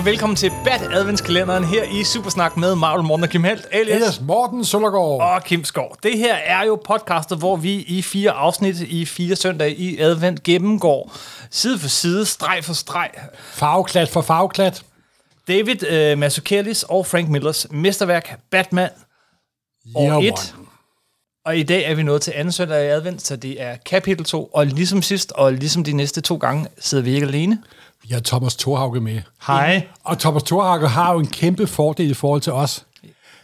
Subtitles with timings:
[0.00, 3.96] og velkommen til Bat Adventskalenderen her i Supersnak med Marvel Morten og Kim Helt, alias
[3.96, 5.20] Elias Morten Søndergaard.
[5.20, 5.96] og Kim Skov.
[6.02, 10.42] Det her er jo podcastet, hvor vi i fire afsnit i fire søndage i advent
[10.42, 11.12] gennemgår
[11.50, 13.10] side for side, streg for streg,
[13.52, 14.82] Farveklat for farveklat.
[15.48, 18.90] David øh, Mazzucchellis og Frank Millers mesterværk Batman
[19.94, 20.32] år 1.
[20.32, 20.66] one.
[21.44, 24.24] Og i dag er vi nået til anden søndag i advent, så det er kapitel
[24.24, 24.44] 2.
[24.44, 27.58] Og ligesom sidst, og ligesom de næste to gange, sidder vi ikke alene.
[28.02, 29.20] Vi har Thomas Thorhauge med.
[29.46, 29.86] Hej.
[30.04, 32.84] Og Thomas Thorhauge har jo en kæmpe fordel i forhold til os.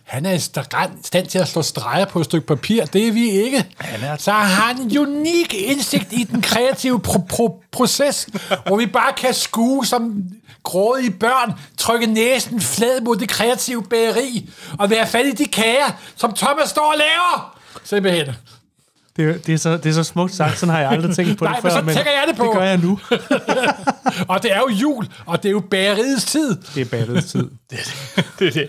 [0.05, 2.85] Han er i sta- stand til at slå streger på et stykke papir.
[2.85, 3.65] Det er vi ikke.
[3.79, 8.29] Han er- Så har han en unik indsigt i den kreative pro- pro- proces,
[8.67, 10.23] hvor vi bare kan skue som
[10.63, 15.91] grådige børn, trykke næsen flad mod det kreative bageri, og være fat i de kager,
[16.17, 17.59] som Thomas står og laver.
[17.85, 18.35] Simpelthen.
[19.17, 21.39] Det, er- det, er så, det er så smukt sagt, sådan har jeg aldrig tænkt
[21.39, 21.81] på Nej, det men før.
[21.81, 22.45] så tænker jeg det på.
[22.45, 22.99] Det gør jeg nu.
[24.35, 26.57] Og det er jo jul, og det er jo bageriets tid.
[26.75, 27.51] Det er battets tid.
[28.39, 28.69] det er det.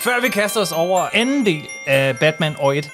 [0.00, 2.88] Før vi kaster os over anden del af Batman år 1,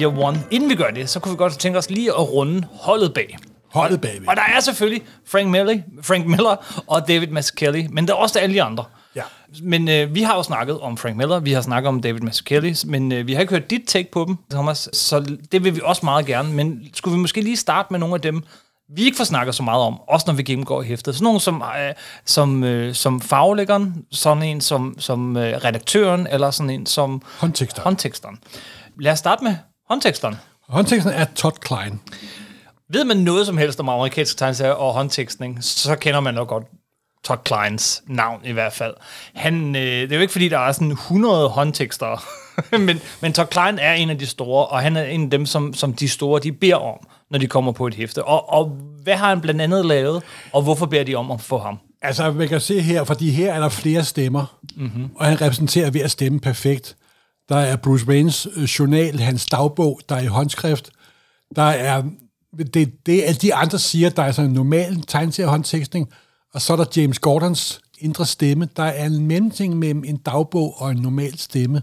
[0.00, 2.66] Year One, inden vi gør det, så kunne vi godt tænke os lige at runde
[2.80, 3.36] holdet bag.
[3.72, 4.28] Holdet bagved.
[4.28, 8.38] Og der er selvfølgelig Frank Miller, Frank Miller og David Mazzucchelli, men der er også
[8.38, 8.84] alle de andre.
[9.16, 9.22] Ja.
[9.62, 12.74] Men øh, vi har jo snakket om Frank Miller, vi har snakket om David Mazzucchelli,
[12.86, 15.80] men øh, vi har ikke hørt dit take på dem, Thomas, så det vil vi
[15.84, 16.52] også meget gerne.
[16.52, 18.42] Men skulle vi måske lige starte med nogle af dem,
[18.88, 21.14] vi ikke får snakket så meget om, også når vi gennemgår hæftet.
[21.14, 26.50] Sådan nogle som, øh, som, øh, som faglæggeren, sådan en som, som øh, redaktøren, eller
[26.50, 27.82] sådan en som Håndtekster.
[27.82, 28.38] håndteksteren.
[29.00, 29.56] Lad os starte med
[29.88, 30.36] håndteksteren.
[30.68, 32.00] Håndteksten er Todd Klein.
[32.92, 36.64] Ved man noget som helst om amerikansk tegneserier og håndtekstning, så kender man nok godt
[37.24, 38.94] Todd Kleins navn i hvert fald.
[39.34, 42.24] Han, øh, det er jo ikke fordi, der er sådan 100 håndtekster,
[42.86, 45.46] men, men Todd Klein er en af de store, og han er en af dem,
[45.46, 48.24] som, som de store de beder om, når de kommer på et hæfte.
[48.24, 48.68] Og, og
[49.02, 50.22] hvad har han blandt andet lavet,
[50.52, 51.78] og hvorfor beder de om at få ham?
[52.02, 55.10] Altså, man kan se her, fordi her er der flere stemmer, mm-hmm.
[55.16, 56.96] og han repræsenterer ved at stemme perfekt.
[57.48, 60.90] Der er Bruce Waynes øh, journal, hans dagbog, der er i håndskrift.
[61.56, 62.02] Der er
[62.74, 66.08] det, det at de andre siger, der er sådan en normal tegneserie håndtekstning,
[66.54, 68.68] og så er der James Gordons indre stemme.
[68.76, 71.82] Der er en mellemting mellem en dagbog og en normal stemme,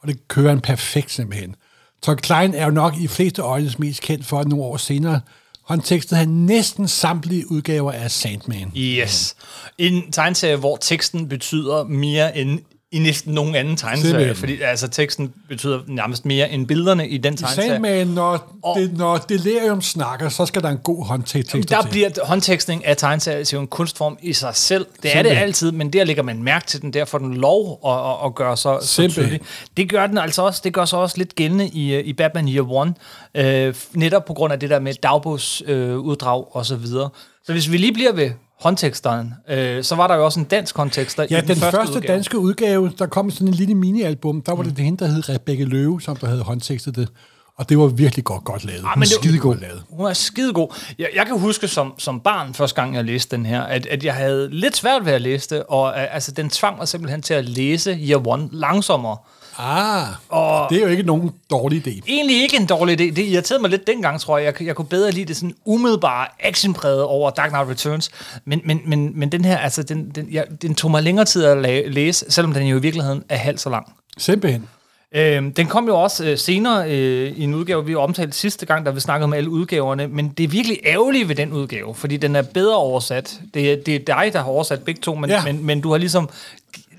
[0.00, 1.56] og det kører en perfekt simpelthen.
[2.02, 5.20] Todd Klein er jo nok i fleste øjnes mest kendt for, at nogle år senere
[5.62, 8.72] håndtekstede han næsten samtlige udgaver af Sandman.
[8.76, 9.36] Yes.
[9.78, 12.60] En tegneserie, hvor teksten betyder mere end
[12.92, 14.36] i næsten nogen anden tegneserie, Simpelthen.
[14.36, 17.68] fordi altså, teksten betyder nærmest mere end billederne i den tegneserie.
[17.68, 21.82] Sandman, når, Og- det, når Delirium snakker, så skal der en god håndtekst Jamen, der
[21.82, 21.90] til.
[21.90, 24.86] bliver håndtekstning af tegneserier til en kunstform i sig selv.
[24.86, 25.42] Det er det Simpelthen.
[25.42, 28.34] altid, men der lægger man mærke til den, der får den lov at, at, at
[28.34, 29.24] gøre så, så Simpelthen.
[29.24, 29.40] tydelig.
[29.76, 32.48] Det gør den altså også, det gør så også lidt gældende i, øh, i Batman
[32.48, 32.94] Year One,
[33.34, 37.08] øh, netop på grund af det der med dagbogsuddrag øh, og så videre.
[37.46, 38.30] Så hvis vi lige bliver ved
[38.62, 41.76] håndteksteren, øh, så var der jo også en dansk håndtekster Ja, i den, den, første,
[41.76, 42.14] første udgave.
[42.14, 45.28] danske udgave, der kom sådan en lille mini-album, der var det det hende, der hed
[45.28, 47.08] Rebecca Løve, som der havde håndtekstet det.
[47.56, 48.78] Og det var virkelig godt, godt lavet.
[48.78, 49.82] Ah, men men det- skide godt lavet.
[49.90, 50.68] Hun er skidegod.
[50.98, 54.04] Jeg, jeg kan huske som, som barn, første gang jeg læste den her, at, at
[54.04, 57.22] jeg havde lidt svært ved at læse det, og uh, altså, den tvang mig simpelthen
[57.22, 59.16] til at læse Year One langsommere.
[59.58, 62.00] Ah, Og- det er jo ikke nogen dårlig idé.
[62.08, 63.04] Egentlig ikke en dårlig idé.
[63.14, 64.54] Det irriterede mig lidt dengang, tror jeg.
[64.60, 68.10] Jeg, jeg kunne bedre lide det sådan umiddelbare actionpræget over Dark Knight Returns.
[68.44, 71.44] Men, men, men, men den her, altså, den, den, ja, den tog mig længere tid
[71.44, 73.92] at læse, selvom den jo i virkeligheden er halvt så lang.
[74.18, 74.68] Simpelthen.
[75.14, 78.86] Øhm, den kom jo også øh, senere øh, i en udgave, vi omtalte sidste gang,
[78.86, 82.16] da vi snakkede om alle udgaverne, men det er virkelig ærgerligt ved den udgave, fordi
[82.16, 83.40] den er bedre oversat.
[83.54, 85.30] Det, er- det er dig, der har oversat begge to, men.
[85.30, 85.44] Ja.
[85.44, 86.28] men, men du har ligesom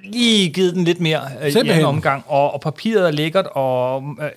[0.03, 4.03] lige givet den lidt mere øh, i anden omgang, og, og papiret er lækkert, og
[4.19, 4.31] øh, øh,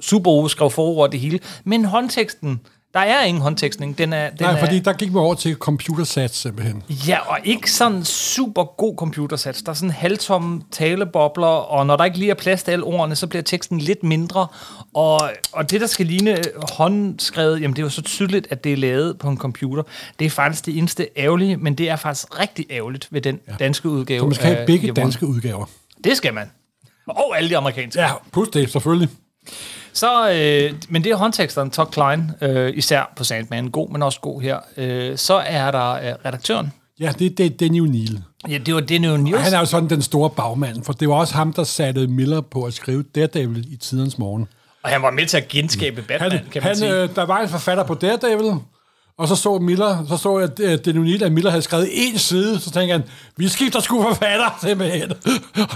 [0.00, 2.60] super skrev forord det hele, men håndteksten,
[3.06, 3.98] der er ingen håndtekstning.
[3.98, 6.82] Den er, den Nej, er, fordi der gik vi over til computersats simpelthen.
[6.88, 9.62] Ja, og ikke sådan super god computersats.
[9.62, 13.16] Der er sådan halvtomme talebobler, og når der ikke lige er plads til alle ordene,
[13.16, 14.46] så bliver teksten lidt mindre.
[14.94, 15.20] Og,
[15.52, 16.38] og det, der skal ligne
[16.72, 19.82] håndskrevet, jamen det er jo så tydeligt, at det er lavet på en computer.
[20.18, 23.52] Det er faktisk det eneste ærgerlige, men det er faktisk rigtig ærgerligt ved den ja.
[23.58, 24.20] danske udgave.
[24.20, 24.94] Så man skal have begge One.
[24.94, 25.66] danske udgaver.
[26.04, 26.50] Det skal man.
[27.06, 28.00] Og alle de amerikanske.
[28.00, 29.08] Ja, plus det, selvfølgelig.
[29.98, 34.20] Så, øh, men det er håndteksteren, Todd Klein, øh, især på Sandman, god, men også
[34.20, 34.58] god her.
[34.76, 36.72] Øh, så er der øh, redaktøren.
[37.00, 38.22] Ja, det, det, er New Neil.
[38.48, 39.40] Ja, det var Daniel News.
[39.40, 42.40] Han er jo sådan den store bagmand, for det var også ham, der satte Miller
[42.40, 44.48] på at skrive Daredevil i tidens morgen.
[44.82, 47.02] Og han var med til at genskabe Batman, Han, kan man han, sige.
[47.02, 48.52] øh, der var en forfatter på Daredevil,
[49.18, 52.18] Og så så Miller, så så jeg, at det O'Neill, at Miller havde skrevet en
[52.18, 53.02] side, så tænkte han,
[53.36, 55.12] vi skifter sgu forfatter, simpelthen.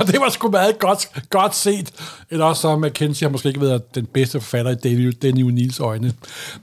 [0.01, 1.93] og det var sgu meget godt, godt set.
[2.31, 5.83] Eller også så McKenzie har måske ikke været den bedste forfatter i Danny, Danny O'Neills
[5.83, 6.13] øjne.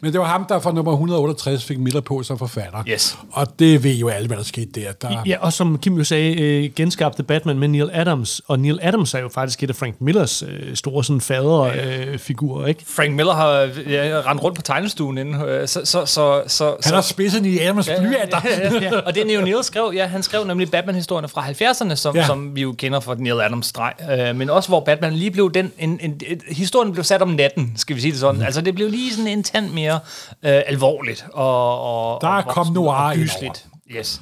[0.01, 2.83] Men det var ham, der fra nummer 168 fik Miller på som forfatter.
[2.87, 3.17] Yes.
[3.31, 4.91] Og det ved jo alle, hvad der skete der.
[4.91, 8.41] der Ja, og som Kim jo sagde, øh, genskabte Batman med Neil Adams.
[8.47, 12.17] Og Neil Adams er jo faktisk et af Frank Millers øh, store sådan faderfigurer, øh,
[12.17, 12.83] figurer, ikke?
[12.87, 16.93] Frank Miller har ja, rendt rundt på tegnestuen inden, øh, så, så, så, så, han
[16.93, 18.41] har spidset i Adams blyanter.
[18.45, 18.99] ja, ja, ja.
[18.99, 22.21] Og det Neil Neil skrev, ja, han skrev nemlig Batman-historierne fra 70'erne, som, Ja.
[22.21, 22.27] ja.
[22.27, 25.51] som vi jo kender fra Neil Adams streg, øh, men også hvor Batman lige blev
[25.53, 28.35] den, en, en, en, historien blev sat om natten, skal vi sige det sådan.
[28.39, 28.45] Mm.
[28.45, 29.99] Altså det blev lige sådan en tand mere
[30.43, 31.81] øh, alvorligt og,
[32.13, 33.65] og Der er og kom noir gysligt.
[33.91, 34.21] Yes.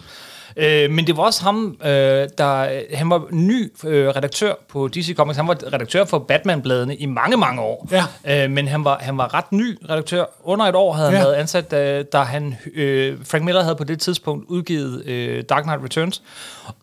[0.58, 1.90] Øh, men det var også ham, øh,
[2.38, 5.38] der han var ny øh, redaktør på DC Comics.
[5.38, 7.88] Han var redaktør for Batman-bladene i mange, mange år.
[7.92, 8.44] Ja.
[8.46, 10.26] Øh, men han var, han var ret ny redaktør.
[10.44, 11.24] Under et år havde han Ja.
[11.24, 15.64] været ansat, da, da han, øh, Frank Miller havde på det tidspunkt udgivet øh, Dark
[15.64, 16.22] Knight Returns,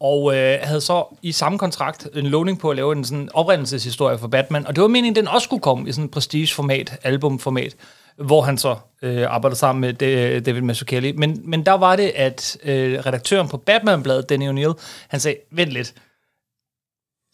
[0.00, 4.18] og øh, havde så i samme kontrakt en lovning på at lave en sådan oprindelseshistorie
[4.18, 4.66] for Batman.
[4.66, 7.74] Og det var meningen, den også skulle komme i sådan et prestige-format, albumformat,
[8.16, 9.93] hvor han så øh, arbejdede sammen med
[10.40, 11.12] David Mazzucchelli.
[11.12, 14.75] Men, men der var det, at øh, redaktøren på Batman-bladet, Danny O'Neill,
[15.08, 15.94] han sagde, vent lidt,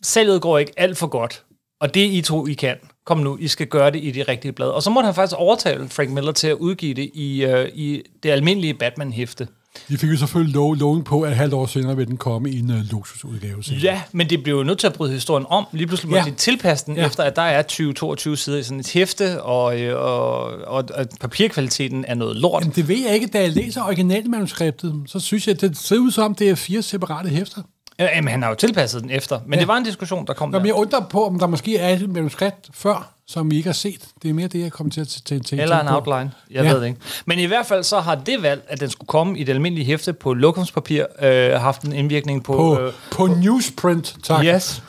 [0.03, 1.45] salget går ikke alt for godt,
[1.81, 4.53] og det I to, I kan, kom nu, I skal gøre det i de rigtige
[4.53, 4.69] blad.
[4.69, 8.03] Og så måtte han faktisk overtale Frank Miller til at udgive det i, øh, i
[8.23, 9.49] det almindelige Batman-hæfte.
[9.89, 12.59] De fik jo selvfølgelig lov, loven på, at halvt år senere vil den komme i
[12.59, 13.63] en uh, luksusudgave.
[13.65, 13.81] senere.
[13.83, 15.67] Ja, men det blev jo nødt til at bryde historien om.
[15.73, 16.31] Lige pludselig måtte Ja.
[16.31, 17.07] de tilpasse den, Ja.
[17.07, 21.07] efter at der er 20-22 sider i sådan et hæfte, og, øh, og, og, og
[21.21, 22.63] papirkvaliteten er noget lort.
[22.63, 23.27] Jamen, det ved jeg ikke.
[23.27, 26.55] Da jeg læser originalmanuskriptet, så synes jeg, at det ser ud som om, det er
[26.55, 27.63] fire separate hæfter.
[27.99, 29.61] Ja, Jamen, han har jo tilpasset den efter, men Ja.
[29.61, 30.69] det var en diskussion, der kom Nå, men der.
[30.69, 34.01] jeg undrer på, om der måske er et manuskript før, som vi ikke har set.
[34.23, 35.63] Det er mere det, jeg kommer til at tænke.
[35.63, 36.31] Eller en outline.
[36.51, 36.73] Jeg Ja.
[36.73, 37.01] ved det ikke.
[37.27, 39.87] Men i hvert fald så har det valg, at den skulle komme i det almindelige
[39.87, 42.53] hæfte på lokumspapir, øh, haft en indvirkning på...
[42.53, 44.45] På, øh, på newsprint, tak.
[44.45, 44.83] Yes.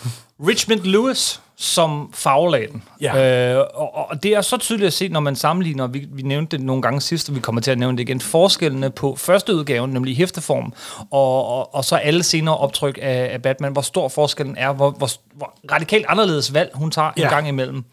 [0.48, 2.84] Richmond Lewis som farvelagde den.
[3.02, 3.54] Ja.
[3.56, 6.58] Øh, og, og det er så tydeligt at se, når man sammenligner, vi, vi nævnte
[6.58, 9.56] det nogle gange sidst, og vi kommer til at nævne det igen, forskellene på første
[9.56, 10.74] udgaven, nemlig hæfteform,
[11.12, 14.90] og, og, og så alle senere optryk af, af Batman, hvor stor forskellen er, hvor,
[14.92, 17.24] hvor, hvor radikalt anderledes valg hun tager Ja.
[17.24, 17.84] en gang imellem.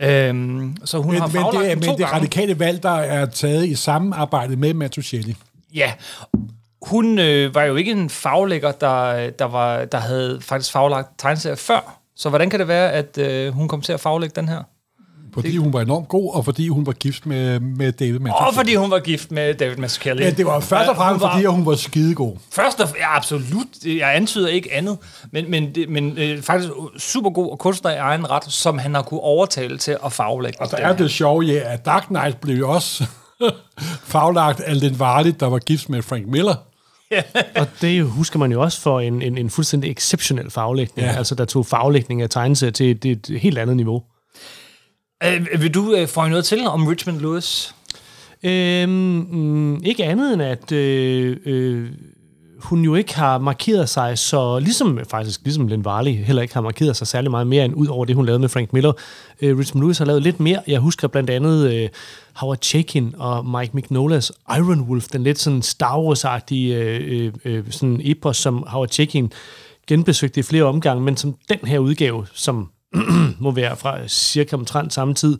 [0.00, 2.06] Øhm, så hun Men, har men, det, men det gange.
[2.16, 5.36] radikale valg, der er taget i samarbejde med Mattucelli.
[5.74, 5.92] Ja,
[6.82, 11.56] hun øh, var jo ikke en faglægger, der, der, var, der havde faktisk faglagt tegneserier
[11.56, 12.00] før.
[12.16, 14.62] Så hvordan kan det være, at øh, hun kom til at faglægge den her?
[15.34, 18.46] Fordi hun var enormt god, og fordi hun var gift med, med David Mattucelli.
[18.48, 20.22] Og fordi hun var gift med David Mazzucchelli.
[20.22, 22.36] Ja, det var først og Ja, fremmest, var- fordi hun var skidegod.
[22.52, 23.66] Først og ja, absolut.
[23.86, 24.98] Jeg antyder ikke andet.
[25.32, 28.94] Men, men, det, men øh, faktisk super god og kunstner i egen ret, som han
[28.94, 30.60] har kunne overtale til at faglægge.
[30.60, 33.04] Og den er det sjove, ja, at Dark Knight blev jo også
[34.04, 36.54] faglagt af den Varligt, der var gift med Frank Miller.
[37.60, 40.98] Og det husker man jo også for en, en, en fuldstændig exceptionel faglægning.
[41.06, 41.12] Ja.
[41.12, 41.18] Ja.
[41.18, 44.02] Altså, der tog faglægning af tegneserier til et, et helt andet niveau.
[45.24, 47.74] Øh, vil du øh, få noget til om Richmond Lewis?
[48.42, 51.88] Øhm, mm, ikke andet end, at øh, øh,
[52.58, 56.60] hun jo ikke har markeret sig så, ligesom faktisk, ligesom Len Varley heller ikke har
[56.60, 58.92] markeret sig særlig meget mere end ud over det, hun lavede med Frank Miller.
[59.40, 60.62] Øh, Richmond Lewis har lavet lidt mere.
[60.66, 61.88] Jeg husker blandt andet øh,
[62.34, 67.64] Howard Chaykin og Mike Mignola's Iron Wolf, den lidt sådan Star Wars-agtige øh, øh, øh
[67.70, 69.32] sådan epos, som Howard Chaykin
[69.86, 72.68] genbesøgte i flere omgange, men som den her udgave, som
[73.44, 75.38] må være fra cirka omtrent samme tid,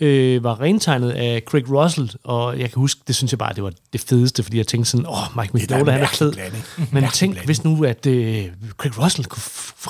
[0.00, 3.62] øh, var rentegnet af Craig Russell, og jeg kan huske, det synes jeg bare, det
[3.62, 6.32] var det fedeste, fordi jeg tænkte sådan, åh, oh, Mike Mignola, han er fed.
[6.92, 7.46] Men tænk, blanding.
[7.46, 9.42] hvis nu, at øh, Craig Russell kunne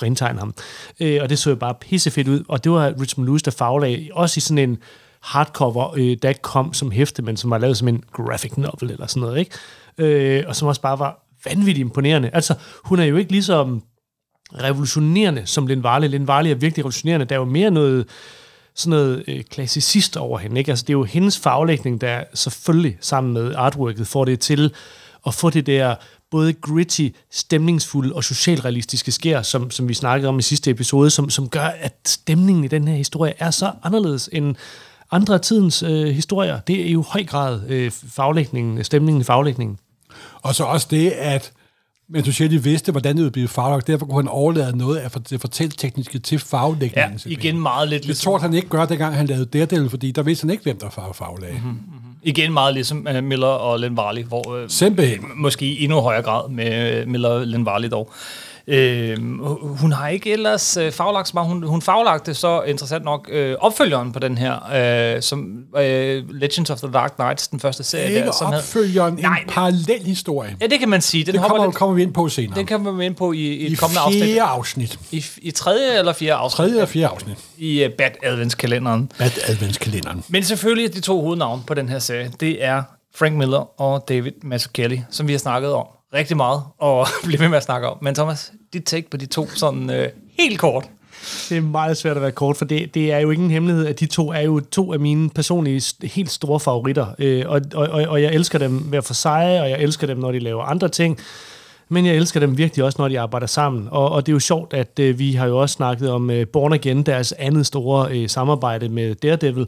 [0.02, 0.54] rentegne ham.
[1.00, 4.09] Øh, og det så jo bare pissefedt ud, og det var Richmond Lewis, der faglagde,
[4.12, 4.78] også i sådan en
[5.23, 9.07] hardcover, øh, der kom som hæfte, men som var lavet som en graphic novel eller
[9.07, 9.50] sådan noget, ikke?
[9.99, 12.30] Øh, og som også bare var vanvittigt imponerende.
[12.33, 12.54] Altså,
[12.85, 13.83] hun er jo ikke ligesom
[14.54, 16.50] revolutionerende som Lin Varley.
[16.50, 17.26] Er virkelig revolutionerende.
[17.26, 18.07] Der er jo mere noget
[18.75, 20.59] sådan noget øh, klassicist over hende.
[20.59, 20.71] Ikke?
[20.71, 24.73] Altså, det er jo hendes faglægning, der selvfølgelig sammen med artworket får det til
[25.26, 25.95] at få det der
[26.30, 31.30] både gritty, stemningsfulde og socialrealistiske skær, som, som vi snakkede om i sidste episode, som,
[31.30, 34.57] som gør, at stemningen i den her historie er så anderledes end
[35.11, 36.61] andre af tidens øh, historier.
[36.61, 39.78] Det er jo i høj grad øh, faglægningen, stemningen i faglægningen.
[40.42, 41.52] Og så også det, at
[42.11, 43.87] Mattucelli vidste, hvordan det ville blive faglagt.
[43.87, 47.21] Derfor kunne han overlade noget af det fortælletekniske til Ja, faglægningen.
[47.26, 50.23] igen meget lidt Det ligesom, tror han ikke gør, dengang han lavede Daredevil, fordi der
[50.23, 51.52] vidste han ikke, hvem der var faglag.
[51.52, 51.62] Mhm.
[51.64, 51.81] Mm-hmm.
[52.23, 55.21] igen meget ligesom uh, Miller og Len Varley, hvor uh, Simpelthen.
[55.37, 58.12] måske i endnu højere grad med uh, Miller og Len Varley dog.
[58.73, 59.17] Øh,
[59.81, 61.49] hun har ikke ellers øh, faglagt så meget.
[61.49, 66.71] Hun, hun faglagte så interessant nok øh, opfølgeren på den her, øh, som øh, Legends
[66.71, 68.09] of the Dark Knights, den første serie.
[68.09, 70.57] Ikke der, som opfølgeren, Nej, en parallel historie.
[70.61, 71.25] Ja, det kan man sige.
[71.25, 72.59] Den Det kommer, lidt- kommer vi ind på senere.
[72.59, 74.25] Den kan man ind på i, i et I kommende afsnit.
[74.25, 74.99] fjerde afsnit.
[75.12, 76.57] I, I tredje eller fjerde afsnit.
[76.57, 77.37] Tredje eller fjerde afsnit.
[77.59, 79.11] I uh, Bad Adventskalenderen.
[79.19, 80.25] Bad adventskalenderen.
[80.29, 82.83] Men selvfølgelig de to hovednavne på den her serie, det er
[83.15, 87.49] Frank Miller og David Mazzucchelli, som vi har snakket om rigtig meget, og blive ved
[87.49, 87.99] med at snakke om.
[88.02, 90.85] Men Thomas, dit take på de to sådan øh, helt kort.
[91.49, 94.00] Det er meget svært at være kort, for det, det er jo ingen hemmelighed, at
[94.00, 97.07] de to er jo to af mine personlige helt store favoritter.
[97.19, 100.19] Øh, og, og, og, og jeg elsker dem hver for sig, og jeg elsker dem,
[100.19, 101.19] når de laver andre ting.
[101.88, 103.88] Men jeg elsker dem virkelig også, når de arbejder sammen.
[103.90, 106.47] Og, og det er jo sjovt, at øh, vi har jo også snakket om øh,
[106.47, 109.67] Born Again, deres andet store øh, samarbejde med Daredevil,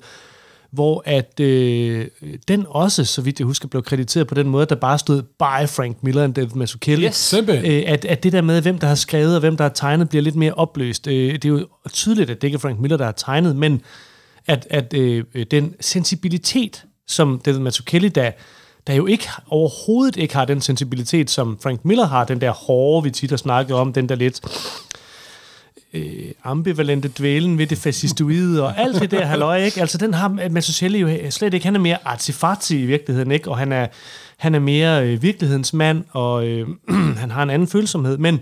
[0.72, 2.06] hvor at øh,
[2.48, 5.68] den også, så vidt jeg husker, blev krediteret på den måde, der bare stod by
[5.68, 7.06] Frank Miller and David Mazzucchelli.
[7.06, 7.34] Yes.
[7.34, 10.08] Øh, at, at det der med, hvem der har skrevet og hvem der har tegnet,
[10.08, 11.06] bliver lidt mere opløst.
[11.06, 13.82] Øh, det er jo tydeligt, at det ikke er Frank Miller, der har tegnet, men
[14.46, 18.30] at, at øh, øh, den sensibilitet, som David Mazzucchelli, der,
[18.86, 23.04] der jo ikke overhovedet ikke har den sensibilitet, som Frank Miller har, den der hårde,
[23.04, 24.40] vi tit har snakket om, den der lidt
[25.94, 29.80] øh, ambivalente dvælen ved det fascistoide og alt det der halløj, ikke?
[29.80, 31.66] Altså den har Mazzucchelli jo slet ikke.
[31.66, 33.50] Han er mere artifarti i virkeligheden, ikke?
[33.50, 33.86] Og han er,
[34.36, 36.68] han er mere øh, virkelighedens mand, og øh,
[37.22, 38.40] han har en anden følsomhed, men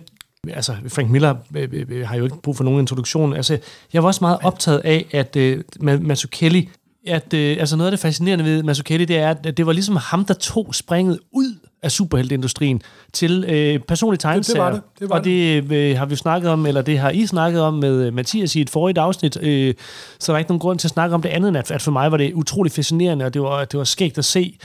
[0.48, 3.34] altså Frank Miller øh, øh, øh, har jo ikke brug for nogen introduktion.
[3.34, 3.58] Altså
[3.92, 6.68] jeg var også meget optaget af, at øh, Mazzucchelli
[7.06, 9.96] at øh, altså noget af det fascinerende ved Mazzucchelli, det er, at det var ligesom
[9.96, 12.82] ham, der tog springet ud af superhelteindustrien
[13.12, 14.70] til øh, personlige tegneserier.
[14.70, 17.62] det, det var og det øh, har vi snakket om, eller det har I snakket
[17.62, 19.74] om med øh, Mathias i et forrigt afsnit, øh,
[20.18, 21.82] så der er ikke nogen grund til at snakke om det andet, end at, at
[21.82, 24.58] for mig var det utrolig fascinerende, og det var, det var skægt at se.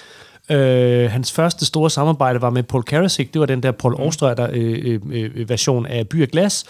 [0.51, 4.48] Øh, hans første store samarbejde var med Paul Karasik, det var den der Paul Austrøder
[4.51, 6.65] øh, øh, øh, version af By af Glas,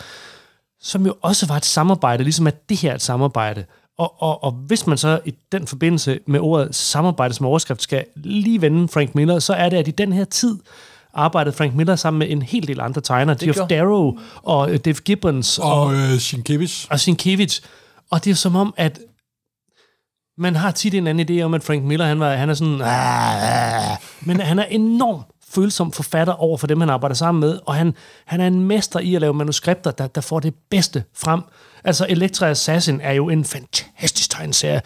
[0.81, 3.65] som jo også var et samarbejde, ligesom at det her er et samarbejde.
[3.97, 8.05] Og, og, og hvis man så i den forbindelse med ordet samarbejde som overskrift skal
[8.15, 10.59] lige vende Frank Miller, så er det, at i den her tid
[11.13, 14.79] arbejdede Frank Miller sammen med en hel del andre tegnere, Geoff gjorde- Darrow og øh,
[14.85, 16.85] Dave Gibbons og, Og øh, Sienkiewicz.
[16.89, 17.61] og Sienkiewicz.
[18.11, 18.99] Og det er som om, at
[20.37, 22.81] man har tit en anden idé om, at Frank Miller, han, var, han er sådan...
[22.81, 25.25] "Ah, ah." Men han er enormt
[25.55, 27.93] følsom forfatter over for dem, han arbejder sammen med, og han,
[28.25, 31.41] han er en mester i at lave manuskripter, der, der får det bedste frem.
[31.83, 34.81] Altså, Electra Assassin er jo en fantastisk tegneserie,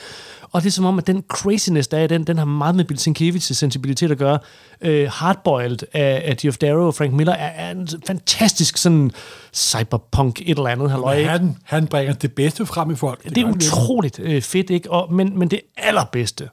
[0.51, 2.75] og det er som om, at den craziness, der er i den, den har meget
[2.75, 4.39] med Bill Sienkiewicz' sensibilitet at gøre.
[4.81, 9.11] Øh, Hardboiled af, af Geoff Darrow og Frank Miller er, er en fantastisk sådan
[9.53, 10.91] cyberpunk et eller andet.
[10.91, 11.23] Halløj?
[11.23, 13.23] Han, han bringer det bedste frem i folk.
[13.23, 13.71] Det er han virkelig.
[13.73, 14.91] utroligt øh, fedt, ikke?
[14.91, 16.49] Og, men, men det allerbedste,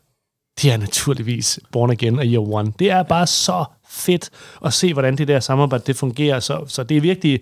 [0.63, 2.73] det er naturligvis Born Again og Year One.
[2.79, 4.31] Det er bare så fedt
[4.65, 6.41] at se, hvordan det der samarbejde det fungerer.
[6.41, 7.41] Så, så det er virkelig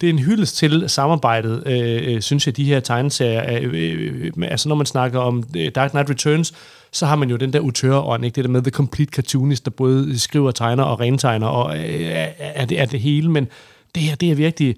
[0.00, 3.40] det er en hyldest til samarbejdet, øh, øh synes jeg, de her tegneserier.
[3.40, 6.52] er, Øh, øh, altså når man snakker om øh, Dark Knight Returns,
[6.92, 8.36] så har man jo den der utørånd, ikke?
[8.36, 12.28] det der med The Complete Cartoonist, der både skriver, tegner og rentegner, og øh, er,
[12.38, 13.30] er, det, er det hele.
[13.30, 13.48] Men
[13.94, 14.76] det her, det er virkelig...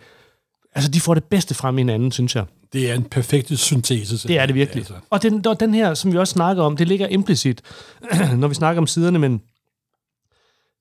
[0.74, 2.44] Altså, de får det bedste frem i hinanden, synes jeg.
[2.76, 4.28] Det er en perfekt syntese.
[4.28, 4.80] Det er det virkelig.
[4.80, 4.94] Altså.
[5.10, 7.62] Og den, og den her, som vi også snakker om, det ligger implicit,
[8.40, 9.42] når vi snakker om siderne, men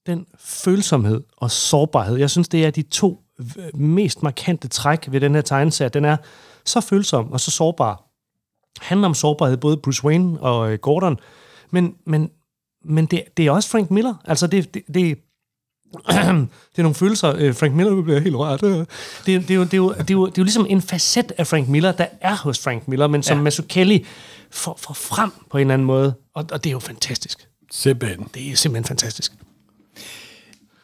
[0.05, 3.21] den følsomhed og sårbarhed, jeg synes, det er de to
[3.73, 5.89] mest markante træk ved den her tegneserie.
[5.89, 6.17] Den er
[6.65, 8.03] så følsom og så sårbar.
[8.81, 11.17] handler om sårbarhed, både Bruce Wayne og øh, Gordon,
[11.71, 12.29] men, men,
[12.85, 14.15] men det, det er også Frank Miller.
[14.25, 15.19] Altså, det, det, det
[16.07, 17.33] det er nogle følelser.
[17.37, 18.61] øh, Frank Miller bliver helt rørt.
[18.61, 18.87] Det,
[19.25, 21.31] det, er jo, det, er jo, det, er jo, det er jo ligesom en facet
[21.37, 23.43] af Frank Miller, der er hos Frank Miller, men som ja.
[23.43, 24.05] Mazzucchelli
[24.51, 26.13] får, får frem på en eller anden måde.
[26.33, 27.47] Og, og det er jo fantastisk.
[27.71, 28.27] Simpelthen.
[28.33, 29.33] Det er simpelthen fantastisk.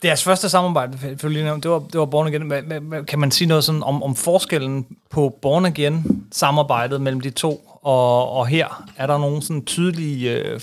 [0.02, 3.06] Deres første samarbejde, selvfølgelig, det var, det var Born Again.
[3.06, 7.80] Kan man sige noget sådan om, om forskellen på Born Again, samarbejdet mellem de to,
[7.82, 8.84] og, og her?
[8.98, 10.62] Er der nogen sådan tydelige, øh,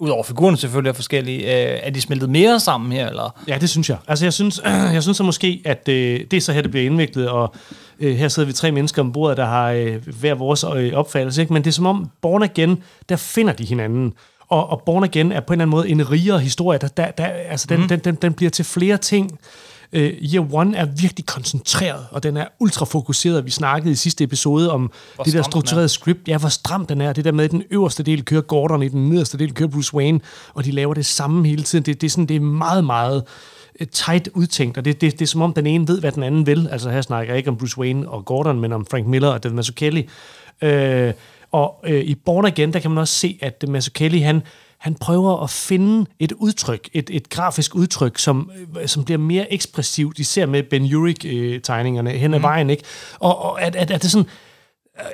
[0.00, 3.40] udover figurerne selvfølgelig er forskellige, øh, er de smeltet mere sammen her, eller?
[3.48, 3.98] Ja, det synes jeg.
[4.08, 4.60] Altså, jeg synes,
[4.94, 7.54] jeg synes så måske, at øh, det er så her, det bliver indviklet, og
[8.00, 11.42] øh, her sidder vi tre mennesker om bordet, der har øh, hver vores øh, opfattelse,
[11.42, 11.52] ikke?
[11.52, 14.12] men det er som om Born Again, der finder de hinanden.
[14.48, 17.10] Og, og Born Again er på en eller anden måde en rigere historie, der, der,
[17.10, 17.88] der, altså den, mm.
[17.88, 19.38] den, den, den bliver til flere ting.
[19.92, 23.44] Øh, Year One er virkelig koncentreret, og den er ultra fokuseret.
[23.44, 25.42] Vi snakkede i sidste episode om Hvor det der er.
[25.42, 26.28] strukturerede script.
[26.28, 27.12] Ja, hvor stram den er.
[27.12, 29.94] Det der med, at den øverste del kører Gordon, i den nederste del kører Bruce
[29.94, 30.20] Wayne,
[30.54, 31.84] og de laver det samme hele tiden.
[31.84, 33.24] Det, det, er, sådan, det er meget, meget
[33.80, 36.22] øh, tight udtænkt, og det, det, det er som om, den ene ved, hvad den
[36.22, 36.68] anden vil.
[36.70, 39.42] Altså her snakker jeg ikke om Bruce Wayne og Gordon, men om Frank Miller og
[39.42, 40.08] David Mazzucchelli.
[40.62, 41.12] Øh,
[41.52, 44.42] og øh, i Born Again, der kan man også se, at Mazzucchelli, han,
[44.80, 49.52] han prøver at finde et udtryk, et, et grafisk udtryk, som, øh, som bliver mere
[49.52, 52.42] ekspressivt, især med Ben Urich-tegningerne hen ad mm.
[52.42, 52.82] vejen, ikke?
[53.18, 54.28] Og, og at, at, at det sådan,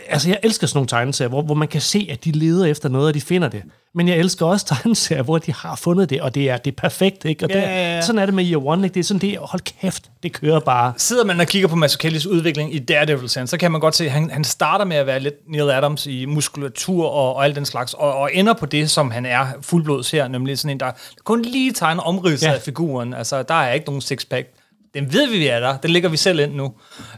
[0.09, 2.89] altså jeg elsker sådan nogle tegneserier, hvor, hvor man kan se, at de leder efter
[2.89, 3.63] noget, og de finder det.
[3.95, 6.77] Men jeg elsker også tegneserier, hvor de har fundet det, og det er, det er
[6.77, 7.45] perfekt, ikke?
[7.45, 8.03] Og Ja, det, ja, ja.
[8.03, 8.95] sådan er det med Year One, ikke?
[8.95, 10.93] Det er sådan, det er, hold kæft, det kører bare.
[10.97, 14.11] Sidder man og kigger på Mazzucchellis udvikling i Daredevil så kan man godt se, at
[14.11, 17.65] han, han starter med at være lidt Neil Adams i muskulatur og, og alt den
[17.65, 20.91] slags, og, og ender på det, som han er fuldblods her, nemlig sådan en, der
[21.25, 22.53] kun lige tegner omridset ja.
[22.53, 23.15] af figuren.
[23.15, 24.49] Altså, der er ikke nogen sixpack.
[24.95, 25.77] Den ved vi, vi er der.
[25.77, 26.73] Den ligger vi selv ind nu.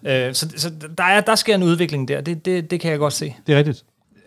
[0.07, 2.21] Øh, så så der, er, der sker en udvikling der.
[2.21, 3.35] Det, det, det kan jeg godt se.
[3.47, 3.85] Det er rigtigt.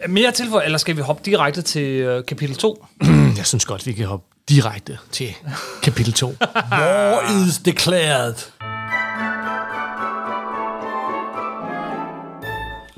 [0.07, 2.85] Mere tilføj, eller skal vi hoppe direkte til øh, kapitel 2?
[3.37, 5.35] Jeg synes godt, vi kan hoppe direkte til
[5.83, 6.33] kapitel 2.
[6.71, 8.35] War is declared.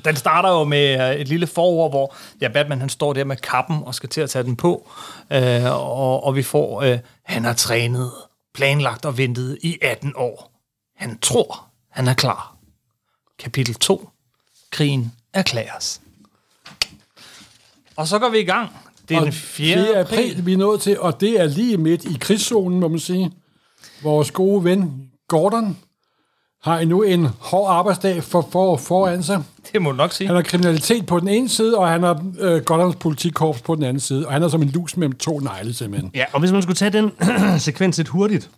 [0.06, 3.36] Den starter jo med øh, et lille forord, hvor ja, Batman han står der med
[3.36, 4.90] kappen og skal til at tage den på,
[5.32, 8.12] øh, og, og vi får, øh, han har trænet,
[8.54, 10.52] planlagt og ventet i 18 år.
[10.96, 12.58] Han tror, han er klar.
[13.40, 14.10] Kapitel 2.
[14.72, 16.02] Krigen erklæres.
[17.96, 18.70] Og så går vi i gang.
[19.10, 19.86] Det er Og den 4.
[19.86, 20.00] 4.
[20.00, 23.32] april, vi er nået til, og det er lige midt i krigszonen, må man sige.
[24.02, 25.78] Vores gode ven Gordon
[26.64, 29.44] har endnu en hård arbejdsdag for, for, foran sig.
[29.74, 30.28] Det må du nok sige.
[30.28, 33.84] Han har kriminalitet på den ene side, og han har øh, Gordons politikorps på den
[33.84, 34.28] anden side.
[34.28, 36.12] Og han er som en lus mellem to negle, simpelthen.
[36.16, 37.12] Ja, og hvis man skulle tage den
[37.60, 38.50] sekvens lidt hurtigt,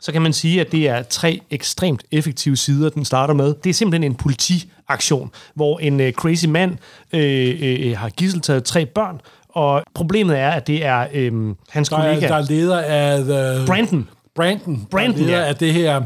[0.00, 3.54] så kan man sige, at det er tre ekstremt effektive sider, den starter med.
[3.64, 6.76] Det er simpelthen en politiaktion, hvor en øh, crazy mand
[7.12, 11.96] øh, øh, har gisseltaget tre børn, og problemet er, at det er øh, hans Der
[11.96, 13.24] er, kollega der er leder af...
[13.24, 14.08] The, Brandon.
[14.34, 14.86] Brandon.
[14.90, 15.48] Brandon, der er leder ja.
[15.48, 16.02] af det her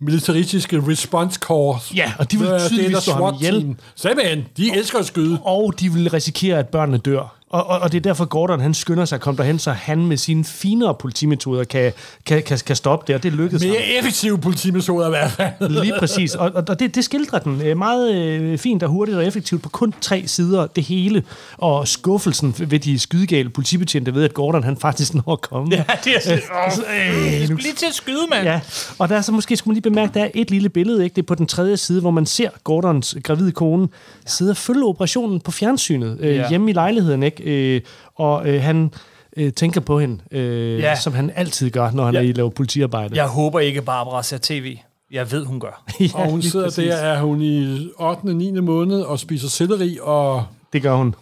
[0.00, 1.92] militaristiske response corps.
[1.96, 3.76] Ja, og de vil tydeligvis slå ham ihjel.
[3.94, 5.38] Simpelthen, de elsker at skyde.
[5.44, 7.35] og de vil risikere, at børnene dør.
[7.50, 10.06] Og, og, og det er derfor, Gordon han skynder sig at komme derhen, så han
[10.06, 11.92] med sine finere politimetoder kan,
[12.26, 13.70] kan, kan, kan stoppe det, og det lykkedes ham.
[13.70, 15.68] Mere effektive politimetoder i hvert fald.
[15.82, 16.34] Lige præcis.
[16.34, 19.62] Og, og og det, det skildrer den øh, meget øh, fint og hurtigt og effektivt
[19.62, 21.22] på kun tre sider, det hele.
[21.58, 25.74] Og skuffelsen ved de skydegale politibetjente ved, at Gordon han faktisk når at komme.
[25.76, 28.44] Ja, det er sådan, Øh, nu- skulle lige til at skyde, mand.
[28.44, 28.60] Ja,
[28.98, 31.14] og der er så måske skulle man lige bemærke, der er et lille billede, ikke?
[31.14, 33.88] det er på den tredje side, hvor man ser Gordons gravide kone
[34.26, 36.48] sidde og følge operationen på fjernsynet øh, Ja.
[36.48, 37.35] hjemme i lejligheden, ikke?
[37.44, 37.80] Øh,
[38.14, 38.92] og øh, han
[39.36, 40.96] øh, tænker på hende, øh, Ja.
[40.96, 42.20] som han altid gør, når han Ja.
[42.20, 43.16] er i laver politiarbejde.
[43.16, 44.76] Jeg håber ikke, Barbara ser tv.
[45.10, 45.84] Jeg ved, hun gør.
[46.00, 46.84] ja, Og hun sidder præcis.
[46.84, 48.20] der, er hun i 8.
[48.28, 48.50] og 9.
[48.60, 51.14] måned og spiser selleri og, Det gør hun.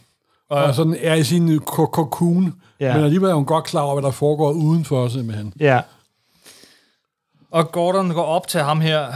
[0.48, 2.55] og sådan er i sin ko- cocoon.
[2.81, 2.94] Ja.
[2.94, 5.53] Men alligevel er hun godt klar over, hvad der foregår udenfor, simpelthen.
[5.61, 5.81] Ja.
[7.50, 9.07] Og Gordon går op til ham her,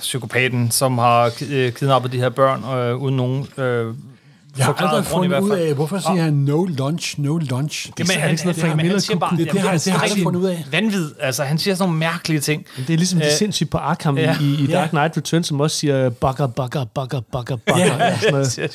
[0.00, 3.94] psykopaten, som har øh, kidnappet de her børn, øh, uden nogen øh,
[4.56, 7.90] Jeg har aldrig fundet ud af, hvorfor siger han no lunch, no lunch?
[7.98, 9.82] Jamen, er ikke sådan noget Frank jamen, Miller siger bare, Det- det har- er det
[9.86, 10.64] har jeg aldrig rigtig fundet ud af.
[10.72, 11.10] Vanvid.
[11.20, 12.66] Altså, han siger sådan nogle mærkelige ting.
[12.76, 14.36] Det er ligesom det Øh, sindssygt på Arkham ja.
[14.40, 14.88] i, i Dark.
[14.90, 17.56] Knight Returns, som også siger bugger, bugger, bugger, bugger,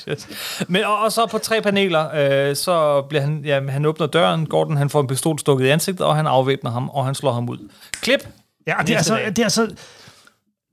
[0.10, 0.28] yes.
[0.68, 2.06] Men, og, og så på tre paneler,
[2.50, 5.70] øh, så bliver han, ja, han åbner døren, Gordon han får en pistol stukket i
[5.70, 7.58] ansigtet, og han afvæbner ham, og han slår ham ud.
[8.02, 8.28] Klip!
[8.68, 9.26] Ja, og det er, dag.
[9.26, 9.68] det er altså...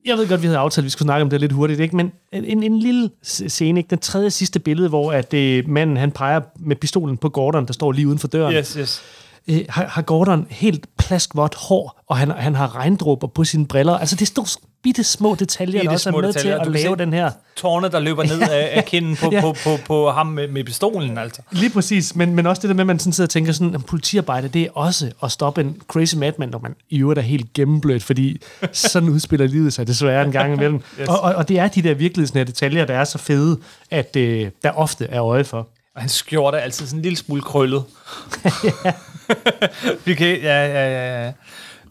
[0.05, 1.97] Jeg ved godt, vi havde aftalt, at vi skulle snakke om det lidt hurtigt, ikke?
[1.97, 3.91] men en, en lille scene, ikke?
[3.91, 7.73] den tredje sidste billede, hvor at, øh, manden han peger med pistolen på Gordon, der
[7.73, 8.55] står lige uden for døren.
[8.55, 9.03] Yes, yes.
[9.49, 13.99] Øh, har, har Gordon helt plaskvådt hår, og han, han har regndråber på sine briller.
[13.99, 14.47] Altså, det står
[14.83, 16.65] bitte små detaljer, Bitte der også er med detaljer.
[16.65, 17.31] til at lave den her.
[17.57, 19.37] Tårne, der løber ned af, af kinden på, Ja.
[19.37, 19.41] ja.
[19.41, 21.43] på, på, på ham med, med pistolen, altså.
[21.51, 23.75] Lige præcis, men, men også det der med, at man sådan sidder og tænker sådan,
[23.75, 27.23] at politiarbejde, det er også at stoppe en crazy madman, når man i øvrigt er
[27.23, 28.41] helt gennemblødt, fordi
[28.73, 30.81] sådan udspiller livet sig desværre en gang imellem.
[31.01, 31.09] yes.
[31.09, 33.59] og, og, og det er de der virkelighedsnære detaljer, der er så fede,
[33.91, 35.69] at øh, der ofte er øje for.
[35.95, 37.83] Og hans skjorte er altid sådan en lille smule krøllet.
[40.07, 41.33] Vi kan, ja, ja,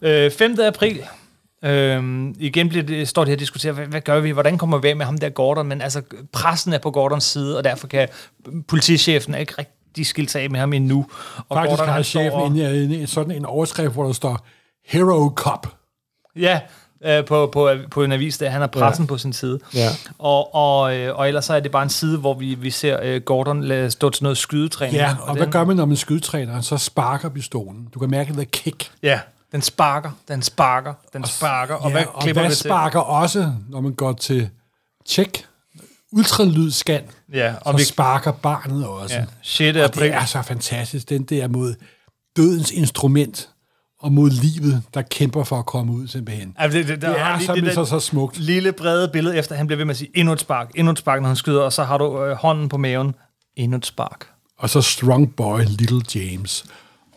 [0.02, 0.24] ja.
[0.26, 0.56] Øh, 5.
[0.60, 1.02] april.
[1.64, 4.78] Øhm, igen bliver det, står det her og diskuterer, hvad, hvad gør vi, hvordan kommer
[4.78, 7.86] vi af med ham der Gordon, men altså pressen er på Gordons side, og derfor
[7.86, 8.08] kan
[8.68, 11.06] politichefen ikke rigtig skilte sig af med ham endnu.
[11.48, 14.46] Og Faktisk Gordon, har står chefen og- en, en, sådan en overskrift, hvor der står
[14.86, 15.66] Hero Cop.
[16.36, 16.60] Ja,
[17.04, 19.08] øh, på, på, på en avis, der han har pressen ja.
[19.08, 19.58] på sin side.
[19.74, 19.88] Ja.
[20.18, 22.98] Og, og, øh, og ellers så er det bare en side, hvor vi, vi ser
[23.02, 24.96] øh, Gordon stå til noget skydetræning.
[24.96, 26.60] Ja, og hvad den, gør man, når man skydetræner?
[26.60, 27.88] Så sparker pistolen.
[27.94, 28.90] Du kan mærke, at det kick.
[29.02, 29.20] Ja,
[29.52, 31.74] den sparker, den sparker, den sparker.
[31.74, 32.56] Og ja, hvad og hvad til?
[32.56, 34.48] sparker også, når man går til
[35.06, 35.44] tjek,
[36.12, 39.14] ultralydsscan, Ja, og så vi, sparker barnet også.
[39.14, 39.78] ja, 6.
[39.78, 41.74] Og det er så fantastisk, den der mod
[42.36, 43.49] dødens instrument,
[44.00, 46.54] og mod livet, der kæmper for at komme ud simpelthen.
[46.60, 48.38] Ja, det, det, der Det er lige simpelthen der så, så smukt.
[48.38, 50.98] Lille brede billede efter, han bliver ved med at sige, endnu et spark, endnu et
[50.98, 53.14] spark, når han skyder, og så har du øh, hånden på maven,
[53.56, 54.26] endnu et spark.
[54.58, 56.64] Og så Strong Boy Little James.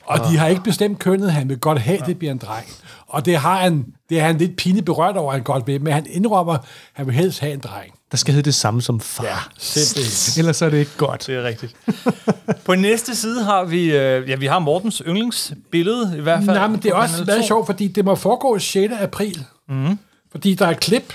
[0.06, 2.66] Og de har ikke bestemt kønnet, han vil godt have, det bliver en dreng.
[3.08, 5.94] Og det har han, det er han lidt pinligt berørt over, han godt vil, men
[5.94, 6.58] han indrømmer,
[6.94, 7.94] han vil helst have en dreng.
[8.14, 9.24] Der skal hedde det samme som far.
[9.24, 10.40] Ja, simpelthen.
[10.42, 11.24] Ellers er det ikke godt.
[11.28, 11.76] Det er rigtigt.
[12.66, 16.58] På næste side har vi, øh, ja, vi har Mortens yndlingsbillede, i hvert fald.
[16.58, 18.94] Nej, men det er også meget sjovt, fordi det må foregå 6.
[19.00, 19.46] april.
[19.70, 20.00] Mm.
[20.32, 21.14] Fordi der er et klip,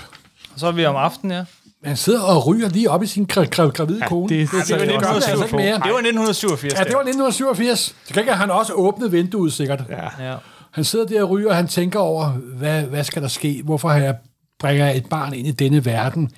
[0.53, 1.43] Og så er vi om aftenen, ja.
[1.87, 4.29] han sidder og ryger lige op i sin gra- gra- gravide kone.
[4.29, 5.43] det er- det, det er det, det altså 1987.
[5.45, 5.73] ikke mere.
[5.73, 6.73] Det var 1987.
[6.73, 7.95] Ja, det var 1987.
[8.13, 9.81] Så kan han også åbnet vinduet sikkert.
[9.89, 10.25] Ja.
[10.31, 10.35] Ja.
[10.71, 13.61] Han sidder der og ryger, og han tænker over, hvad, hvad skal der ske?
[13.65, 14.15] Hvorfor har jeg
[14.59, 16.31] bringer jeg et barn ind i denne verden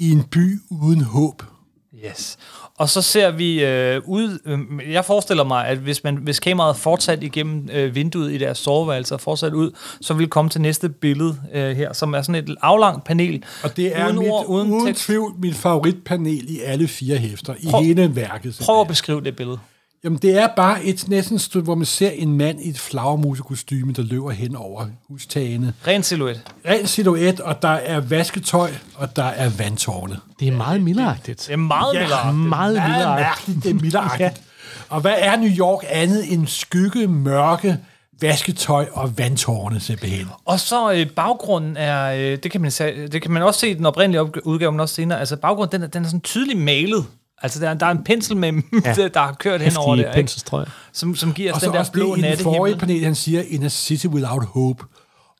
[0.00, 1.42] i en by uden håb?
[2.06, 2.38] Yes.
[2.78, 4.38] Og så ser vi øh, ud...
[4.46, 8.58] Øh, jeg forestiller mig, at hvis, man, hvis kameraet fortsat igennem øh, vinduet i deres
[8.58, 12.22] soveværelse og fortsat ud, så vil vi komme til næste billede øh, her, som er
[12.22, 13.44] sådan et aflangt panel.
[13.64, 17.54] Og det er uden mit, ord, uden, uden tvivl mit favoritpanel i alle fire hæfter,
[17.60, 18.58] i Prøv- hele værket.
[18.62, 19.58] Prøv at beskrive det billede.
[20.04, 23.92] Jamen, det er bare et næsten sted, hvor man ser en mand i et flagermusekostyme,
[23.92, 25.74] der løber hen over hustagene.
[25.86, 26.40] Ren silhuet.
[26.68, 30.16] Ren silhuet, og der er vasketøj, og der er vandtårne.
[30.40, 31.44] Det er meget mildagtigt.
[31.46, 34.42] Det er meget ja, Meget Meget mærkeligt, det er milderagtigt.
[34.88, 37.78] Og hvad er New York andet end skygge, mørke,
[38.20, 40.26] vasketøj og vandtårne simpelthen?
[40.44, 42.70] Og så øh, baggrunden er, øh, det, kan man,
[43.12, 45.82] det kan man også se i den oprindelige udgave, men også senere, altså baggrunden, den
[45.82, 47.06] er, den er sådan tydeligt malet.
[47.42, 48.52] Altså der, er- der er en pensel, med,
[48.84, 49.08] ja.
[49.14, 50.12] der har kørt hen over det, ikke?
[50.14, 50.66] penselstrøg.
[50.92, 53.04] Som, som giver Og os så den der blå det i den natte forrige panel,
[53.04, 54.84] han siger, in a city without hope.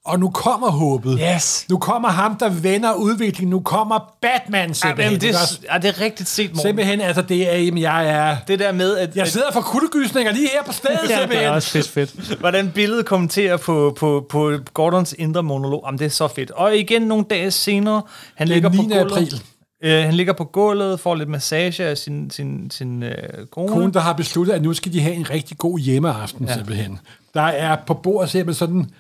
[0.05, 1.21] Og nu kommer håbet.
[1.35, 1.67] Yes.
[1.71, 3.51] Nu kommer ham, der vender udviklingen.
[3.51, 5.13] Nu kommer Batman Ja, simpelthen.
[5.13, 6.63] men det, er, ja, det er rigtigt set, Morten.
[6.63, 8.37] Simpelthen, altså det er, jamen, jeg er...
[8.49, 11.47] Det der med, at, Jeg sidder for kuldegysninger lige her på stedet, Ja, det simpelthen.
[11.49, 12.39] er også fedt fedt.
[12.41, 15.83] hvordan billedet kommenterer på, på, på Gordons indre monolog.
[15.87, 16.51] Jamen, det er så fedt.
[16.51, 18.03] Og igen nogle dage senere,
[18.35, 18.83] han ligger på 9.
[18.83, 19.01] gulvet.
[19.13, 19.43] april.
[19.85, 23.13] Øh, han ligger på gulvet, får lidt massage af sin, sin, sin øh,
[23.51, 23.69] kone.
[23.69, 26.55] Konen, der har besluttet, at nu skal de have en rigtig god hjemmeaften, ja.
[26.55, 26.99] simpelthen.
[27.35, 28.91] Der er på bordet simpelthen sådan...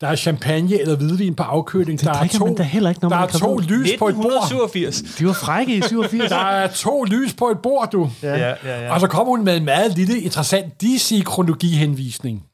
[0.00, 2.00] Der er champagne eller hvidvin på afkøling.
[2.00, 4.14] Der er to, man da heller ikke, når der man er to lys på et
[4.14, 4.24] bord.
[4.24, 5.02] 1987.
[5.18, 6.28] De var frække i 87.
[6.28, 8.10] Der er to lys på et bord, du.
[8.22, 8.94] Ja, ja, ja.
[8.94, 12.44] Og så kommer hun med en meget lille, interessant DC-kronologi-henvisning.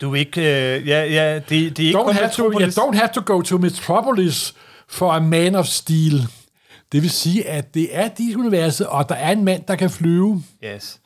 [0.00, 0.40] Du er ikke...
[0.40, 3.20] Øh, ja, ja, det, det er ikke Don't kun have, to, yeah, don't have to
[3.24, 4.54] go to Metropolis
[4.88, 6.26] for a man of steel.
[6.94, 10.42] Det vil sige, at det er DC-universet, og der er en mand, der kan flyve.
[10.64, 11.00] Yes.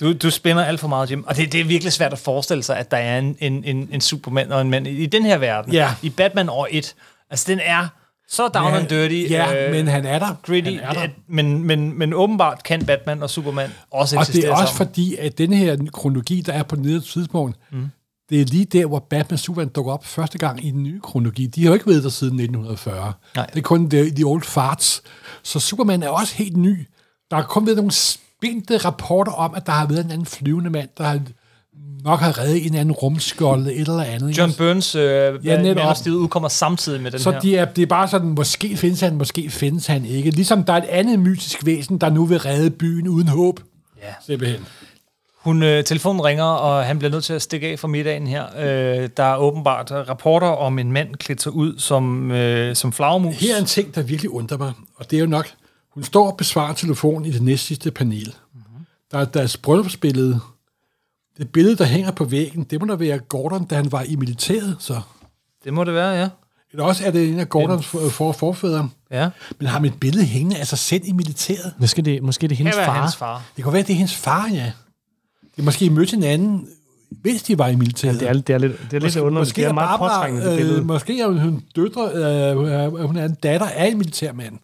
[0.00, 1.24] Du, du spænder alt for meget, Jim.
[1.24, 3.88] Og det, det er virkelig svært at forestille sig, at der er en, en, en,
[3.92, 5.72] en Superman og en mand i, i den her verden.
[5.72, 5.94] Ja.
[6.02, 6.94] I Batman år 1.
[7.30, 7.88] Altså, den er
[8.28, 9.30] så down and dirty.
[9.32, 10.34] Ja, øh, men han er der.
[10.42, 10.70] gritty.
[10.70, 11.08] Han er der.
[11.28, 14.88] Men, men, men åbenbart kan Batman og Superman også Og eksistere det er også sammen.
[14.88, 17.90] fordi, at den her kronologi, der er på nede tidspunkt, mm.
[18.34, 21.46] Det er lige der, hvor Batman Superman dukker op første gang i den nye kronologi.
[21.46, 23.12] De har jo ikke været der siden 1940.
[23.36, 23.46] Nej.
[23.46, 25.02] Det er kun de, de old farts.
[25.42, 26.88] Så Superman er også helt ny.
[27.30, 30.70] Der er kun været nogle spændte rapporter om, at der har været en anden flyvende
[30.70, 31.20] mand, der har
[32.04, 34.38] nok har reddet en anden rumskjold et eller andet.
[34.38, 35.62] John Burns øh, Ja.
[35.74, 35.78] Man
[36.12, 37.40] udkommer samtidig med den Så her.
[37.40, 40.30] de er, det er bare sådan, måske findes han, måske findes han ikke.
[40.30, 43.60] Ligesom der er et andet mytisk væsen, der nu vil redde byen uden håb.
[44.02, 44.12] Ja.
[44.26, 44.60] Simpelthen.
[45.44, 48.46] Hun, øh, telefonen ringer, og han bliver nødt til at stikke af fra middagen her.
[48.56, 53.36] Øh, der er åbenbart rapporter om en mand klædt sig ud som, øh, som flagermus.
[53.36, 55.48] Her er en ting, der virkelig undrer mig, og det er jo nok,
[55.94, 58.34] hun står og besvarer telefonen i det næste sidste panel.
[58.54, 58.86] Mm-hmm.
[59.12, 60.40] Der er deres bryllupsbillede.
[61.38, 64.16] Det billede, der hænger på væggen, det må da være Gordon, da han var i
[64.16, 65.00] militæret, så.
[65.64, 66.28] Det må det være, ja.
[66.72, 68.88] Eller også er det en af Gordons for, for, forfædre.
[69.10, 69.28] Ja.
[69.58, 71.74] Men har man et billede hængende af sig selv i militæret?
[71.78, 73.00] Måske det, måske det er hendes far.
[73.00, 73.42] hans far.
[73.56, 74.72] Det kan være, at det er hendes far, ja.
[75.56, 76.68] Det er måske mødt hinanden,
[77.24, 78.20] mens de var i militæret.
[78.20, 79.40] Det er, det er lidt, det er lidt underligt.
[79.40, 80.78] måske det er er meget Barbara, påtrængende, det billede.
[80.78, 84.58] øh, måske er hun døtre, øh, hun er en datter af en militærmand.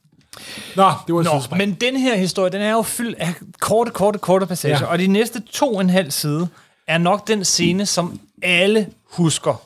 [0.76, 3.90] Nå, det var et Nå, men den her historie, den er jo fyldt af korte,
[3.90, 4.80] korte, korte passager, Ja.
[4.84, 4.90] ja.
[4.90, 6.48] og de næste to og en halv side
[6.86, 9.62] er nok den scene, som alle husker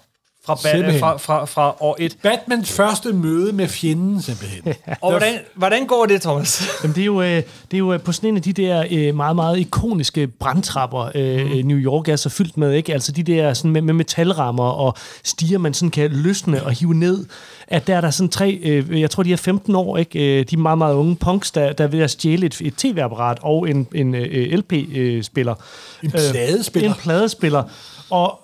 [0.46, 2.16] fra, ba- fra, fra, fra år 1.
[2.22, 4.74] Batmans første møde med fjenden, simpelthen.
[5.00, 6.62] Og hvordan, hvordan går det, Thomas?
[6.82, 8.84] Jamen, det, er jo, øh, det er jo øh, på sådan en af de der
[8.90, 11.66] øh, meget, meget ikoniske brandtrapper, øh, mm.
[11.66, 12.92] New York er så fyldt med, ikke?
[12.92, 16.94] Altså de der sådan med, med metalrammer og stiger, man sådan kan løsne og hive
[16.94, 17.26] ned.
[17.68, 20.44] At der er der sådan tre, øh, jeg tror de er 15 år, ikke?
[20.44, 23.38] De er meget, meget unge punks, der, der er ved at stjæle et, et tv-apparat
[23.42, 24.14] og en, en
[24.58, 25.54] LP-spiller.
[26.02, 26.88] En pladespiller.
[26.88, 27.62] En pladespiller.
[28.10, 28.40] Og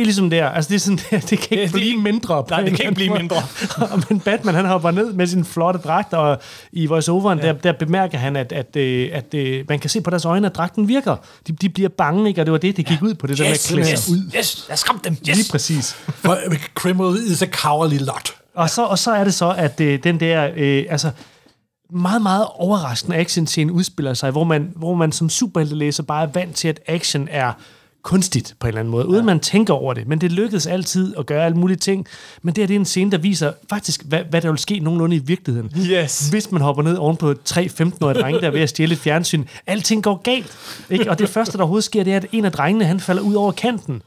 [0.00, 2.42] det er ligesom der, altså det er sådan der, det kan ikke det- blive mindre.
[2.44, 3.42] på Nej, det kan ikke blive måde.
[4.10, 6.38] Men Batman, han hopper ned med sin flotte dragt, og
[6.72, 7.46] i voiceoveren, ja.
[7.46, 10.46] der, der bemærker han, at, at, øh, at, at man kan se på deres øjne,
[10.46, 11.16] at dragten virker.
[11.46, 12.40] De, de bliver bange, ikke?
[12.42, 14.30] Og det var det, det gik ud på, det der med at klæde yes, ud.
[14.38, 15.36] yes, jeg skræmte dem, yes.
[15.36, 15.92] Lige præcis.
[15.92, 18.34] For a criminal is a cowardly lot.
[18.54, 21.10] Og så, og så er det så, at øh, den der, øh, altså,
[21.92, 26.56] meget, meget overraskende action-scene udspiller sig, hvor man, hvor man som superheltelæser bare er vant
[26.56, 27.52] til, at action er
[28.02, 29.24] kunstigt på en eller anden måde, uden ja.
[29.24, 30.08] man tænker over det.
[30.08, 32.06] Men det lykkedes altid at gøre alle mulige ting.
[32.42, 34.78] Men det her det er en scene, der viser faktisk, hvad, hvad der vil ske
[34.78, 35.72] nogenlunde i virkeligheden.
[35.76, 36.28] Yes.
[36.28, 38.98] Hvis man hopper ned oven på tre 15-årige drenge, der er ved at stjæle et
[38.98, 39.44] fjernsyn.
[39.66, 40.56] Alting går galt.
[40.90, 41.10] Ikke?
[41.10, 43.34] Og det første, der overhovedet sker, det er, at en af drengene han falder ud
[43.34, 44.02] over kanten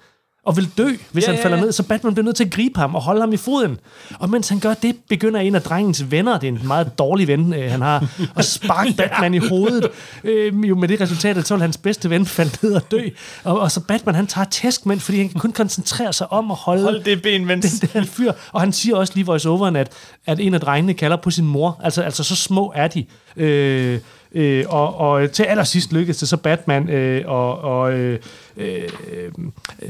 [0.45, 1.63] og vil dø, hvis Ja, ja, han ja, falder ja.
[1.63, 1.71] ned.
[1.71, 3.77] Så Batman bliver nødt til at gribe ham og holde ham i foden.
[4.19, 7.27] Og mens han gør det, begynder en af drengens venner, det er en meget dårlig
[7.27, 9.89] ven, øh, han har, at sparke Batman i hovedet.
[10.23, 13.01] Øh, jo med det resultat, at så hans bedste ven falde ned og dø.
[13.43, 16.58] Og, og så Batman, han tager tæskmænd, fordi han kan kun koncentrere sig om at
[16.58, 17.79] holde, Hold det ben, mens...
[17.79, 18.32] den der fyr.
[18.51, 19.91] Og han siger også lige voice-overen, at,
[20.25, 21.82] at en af drengene kalder på sin mor.
[21.84, 23.06] Altså, altså så små er de.
[23.38, 23.99] Øh,
[24.33, 28.19] øh, og, og til allersidst lykkedes det så Batman øh, og, og øh,
[28.57, 28.89] øh,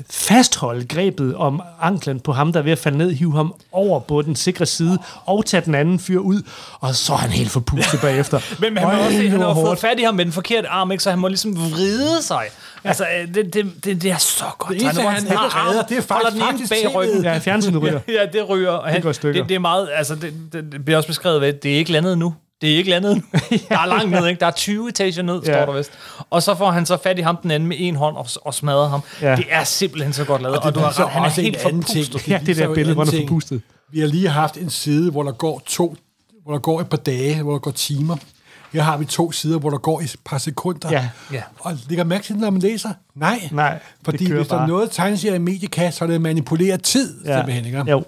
[0.10, 4.00] fastholde grebet om anklen på ham, der er ved at falde ned, hive ham over
[4.00, 6.42] på den sikre side, og tage den anden fyr ud,
[6.80, 8.40] og så er han helt forpustet bagefter.
[8.60, 10.68] Men han, Øj, har også, det han har fået fat i ham med den forkerte
[10.68, 11.04] arm, ikke?
[11.04, 12.44] så han må ligesom vride sig.
[12.84, 12.88] Ja.
[12.90, 14.74] Altså, øh, det, det, det, det er så godt.
[14.74, 17.24] Det eneste, tegnet, han ikke har redder, det er faktisk- den ene faktisk bag ryggen.
[17.24, 18.00] Ja, fjernsynet ryger.
[18.18, 18.70] Ja, det ryger.
[18.72, 19.42] Og han, stykker.
[19.42, 21.92] det, det, er meget, altså, det, det, det bliver også beskrevet ved, det er ikke
[21.92, 22.34] landet nu.
[22.64, 23.24] Det er ikke landet.
[23.70, 24.40] Der er langt ned, ikke?
[24.40, 25.64] Der er 20 etager ned, Ja.
[25.64, 25.92] står der vist.
[26.30, 28.54] Og så får han så fat i ham den anden med en hånd og, og
[28.54, 29.02] smadrer ham.
[29.22, 29.36] Ja.
[29.36, 30.58] Det er simpelthen så godt lavet.
[30.58, 32.06] Og, det du har ret, han er helt anden ting.
[32.06, 32.30] forpustet.
[32.32, 33.62] Ja, det der billede, hvor han er forpustet.
[33.92, 35.96] Vi har lige haft en side, hvor der går to,
[36.44, 38.16] hvor der går et par dage, hvor der går timer.
[38.74, 40.90] Her har vi to sider, hvor der går et par sekunder.
[40.92, 41.10] Ja.
[41.34, 41.42] Ja.
[41.60, 42.90] Og lægger mærke til, når man læser?
[43.16, 43.50] Nej.
[43.52, 47.38] Nej, Fordi hvis der er noget tegneserie i mediekast, så er det manipuleret tid, ja.
[47.38, 47.66] simpelthen.
[47.66, 47.92] Ikke?
[47.92, 48.04] Jo.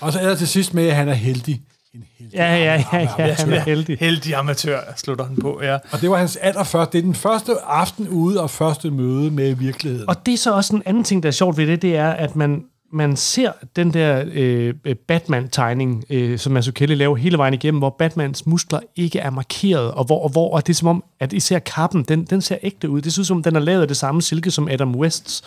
[0.00, 1.62] Og så er der til sidst med, at han er heldig.
[1.94, 3.98] En heldig Ja, ja, ja, ja, han er heldig.
[3.98, 5.74] Heldig amatør, slutter han på, ja.
[5.92, 6.92] Og det var hans allerførste.
[6.92, 10.08] Det er den første aften ude og første møde med virkeligheden.
[10.08, 12.10] Og det er så også en anden ting, der er sjovt ved det, det er,
[12.10, 14.74] at man, man ser den der øh,
[15.08, 20.04] Batman-tegning, øh, som Mazzucchelli laver hele vejen igennem, hvor Batmans muskler ikke er markeret, og
[20.04, 22.90] hvor, og hvor og det er som om, at især kappen, den, den ser ægte
[22.90, 23.00] ud.
[23.00, 25.42] Det synes som om, den er lavet af det samme silke som Adam Wests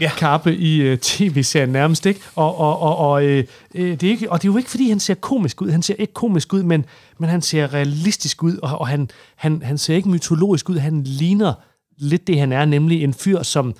[0.00, 0.04] Ja.
[0.04, 0.10] ja.
[0.18, 2.20] kappe i øh, tv-serien nærmest, ikke?
[2.36, 4.88] Og, og, og, og, øh, øh, det er ikke, og det er jo ikke, fordi
[4.88, 5.70] han ser komisk ud.
[5.70, 6.84] Han ser ikke komisk ud, men,
[7.18, 10.78] men han ser realistisk ud, og, og han, han, han ser ikke mytologisk ud.
[10.78, 11.52] Han ligner
[11.98, 13.74] lidt det, han er, nemlig en fyr, som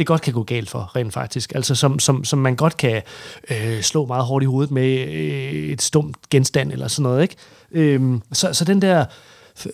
[0.00, 1.52] det godt kan gå galt for, rent faktisk.
[1.54, 3.02] Altså som, som, som man godt kan
[3.50, 7.22] øh, slå meget hårdt i hovedet med øh, et stumt genstand eller sådan noget.
[7.22, 7.36] Ikke?
[7.72, 9.04] Øhm, så, så den der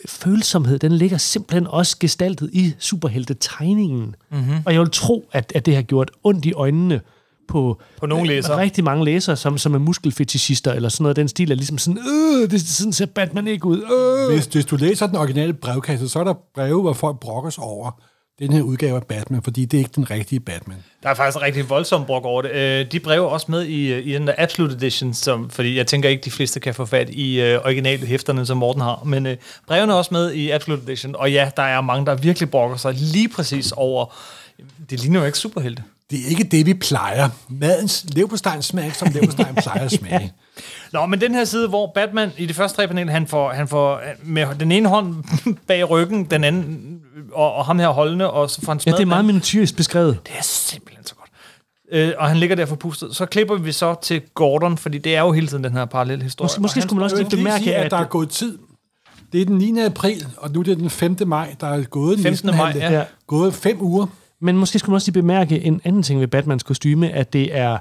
[0.09, 4.15] følsomhed, den ligger simpelthen også gestaltet i superhelte-tegningen.
[4.31, 4.55] Mm-hmm.
[4.65, 7.01] Og jeg vil tro, at, at det har gjort ondt i øjnene
[7.49, 8.61] på, På nogle læsere.
[8.61, 11.17] rigtig mange læsere, som, som er muskelfetishister eller sådan noget.
[11.17, 13.83] Den stil er ligesom sådan, øh, det, sådan ser Batman ikke ud.
[14.29, 14.35] Øh.
[14.35, 17.65] Hvis, hvis du læser den originale brevkasse, så er der breve, hvor folk brokker sig
[17.65, 18.01] over
[18.39, 20.77] den her udgave af Batman, fordi det er ikke den rigtige Batman.
[21.03, 22.51] Der er faktisk en rigtig voldsom brok over det.
[22.51, 25.87] Øh, de brever også med i, øh, i den der Absolute Edition, som, fordi jeg
[25.87, 29.03] tænker ikke, de fleste kan få fat i øh, originale hæfterne, som Morten har.
[29.05, 32.15] Men øh, brevene er også med i Absolute Edition, og ja, der er mange, der
[32.15, 34.17] virkelig brokker sig lige præcis over...
[34.91, 35.83] Det ligner jo ikke superhelte.
[36.11, 37.29] Det er ikke det, vi plejer.
[37.49, 40.33] Madens leverpostej smager ikke, som leverpostejen plejer at smage.
[40.93, 43.69] Nå, men den her side, hvor Batman i det første tre panel, han får, han
[43.69, 45.15] får øh, med den ene hånd
[45.69, 47.01] bag ryggen, den anden,
[47.33, 49.77] og, og ham her holdende, og så får han Ja, smadret det er meget minutiøst
[49.77, 50.19] beskrevet.
[50.27, 51.31] Det er simpelthen så godt.
[51.93, 53.17] Øh, og han ligger der forpustet.
[53.17, 56.25] Så klipper vi så til Gordon, fordi det er jo hele tiden den her parallelle
[56.25, 56.45] historie.
[56.47, 58.59] Måske, måske skulle man også lige bemærke, sige, at, at der er gået tid.
[59.33, 59.81] Det er den 9.
[59.81, 61.17] april, og nu er det den 5.
[61.27, 61.55] maj.
[61.61, 62.33] Der er gået 15.
[62.33, 62.93] næsten maj, ja.
[62.93, 63.05] Ja.
[63.27, 64.07] gået fem uger.
[64.41, 67.57] Men måske skulle man også lige bemærke en anden ting ved Batmans kostyme, at det
[67.57, 67.79] er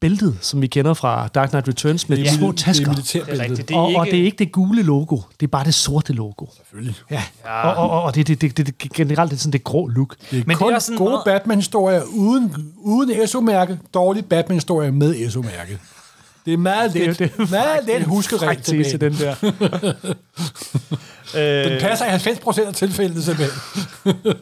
[0.00, 2.92] bæltet, som vi kender fra Dark Knight Returns, med de Det er små mil- tasker.
[2.92, 3.68] Det er Det er rigtigt.
[3.68, 5.74] Det og, er ikke, og det er ikke det gule logo, det er bare det
[5.74, 6.46] sorte logo.
[6.56, 6.94] Selvfølgelig.
[7.10, 7.22] Ja.
[7.44, 9.86] Og, og, og, og det, det, det, det, det generelt det er sådan det grå
[9.86, 10.16] look.
[10.30, 14.22] Det er Men det kun er også sådan gode meget- Batman-historier uden, uden SO-mærke, dårlige
[14.22, 15.78] Batman-historier med SO-mærke.
[16.44, 19.10] Det er meget let, det er meget let tese, tilbage.
[19.10, 19.34] den der.
[21.68, 22.08] Den passer i
[22.62, 24.34] 90% af tilfældene simpelthen.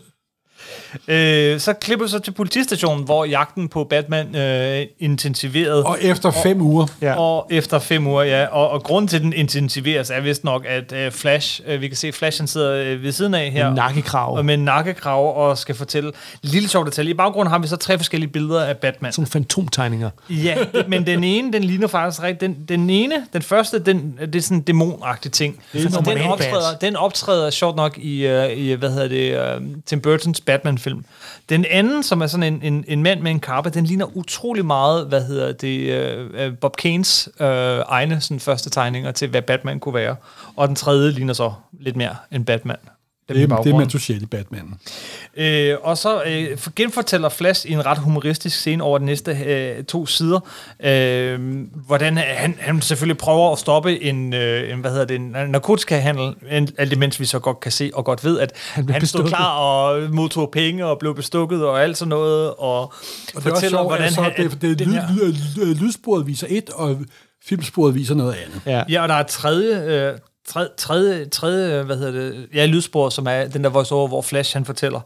[1.09, 5.85] Øh, så klipper vi så til politistationen, hvor jagten på Batman øh, intensiveret.
[5.85, 7.15] Og efter fem uger, Ja.
[7.19, 8.47] Og efter fem uger, ja.
[8.47, 11.89] Og, og grunden til, at den intensiveres, er vist nok, at øh, Flash, øh, vi
[11.89, 13.69] kan se, Flash han sidder øh, ved siden af her.
[13.69, 14.37] En nakkekrav.
[14.37, 17.11] Og med en nakkekrav og skal fortælle lille sjov detalje.
[17.11, 19.13] I baggrunden har vi så tre forskellige billeder af Batman.
[19.13, 20.11] Sådan fantomtegninger.
[20.31, 22.41] Ja, det- men den ene, den ligner faktisk rigtig...
[22.41, 25.61] Den, den ene, den første, den, det er sådan en dæmonagtig ting.
[25.75, 29.67] er Altså, den, optræder, den optræder sjovt nok i, uh, i hvad hedder det, uh,
[29.87, 31.05] Tim Burtons Batman-film.
[31.49, 34.67] Den anden, som er sådan en, en, en mand med en kappe, den ligner utrolig
[34.67, 39.81] meget, hvad hedder det, uh, Bob Kanes uh, egne sådan, første tegninger til, hvad Batman
[39.81, 40.17] kunne være.
[40.57, 42.77] Og den tredje ligner så lidt mere end Batman
[43.35, 43.79] dem Det, i er- det er baggrunden.
[43.79, 44.75] Mantuschel i Batman.
[45.37, 49.31] Øh, og så øh, for- genfortæller Flash i en ret humoristisk scene over de næste
[49.47, 50.41] øh, to sider,
[50.85, 51.41] øh,
[51.87, 56.35] hvordan han, han selvfølgelig prøver at stoppe en, øh, en hvad hedder det, en narkotikahandel,
[56.51, 59.07] en- alt imens vi så godt kan se og godt ved, at han, blev han
[59.07, 59.37] stod bestukket.
[59.37, 62.93] klar og modtog penge og blev bestukket og alt sådan noget, og, Og
[63.35, 66.27] det er fortæller, sjovt, hvordan at så han, det, det, den lyd, her- lyd, lydsporet
[66.27, 66.99] viser et, og
[67.45, 68.61] filmsporet viser noget andet.
[68.67, 68.83] Ja.
[68.89, 70.19] Ja, og der er et tredje, øh,
[70.51, 74.23] tredje, tredje, tredje, hvad hedder det, ja, lydspor, som er den der voice over, hvor
[74.23, 75.01] Flash han fortæller.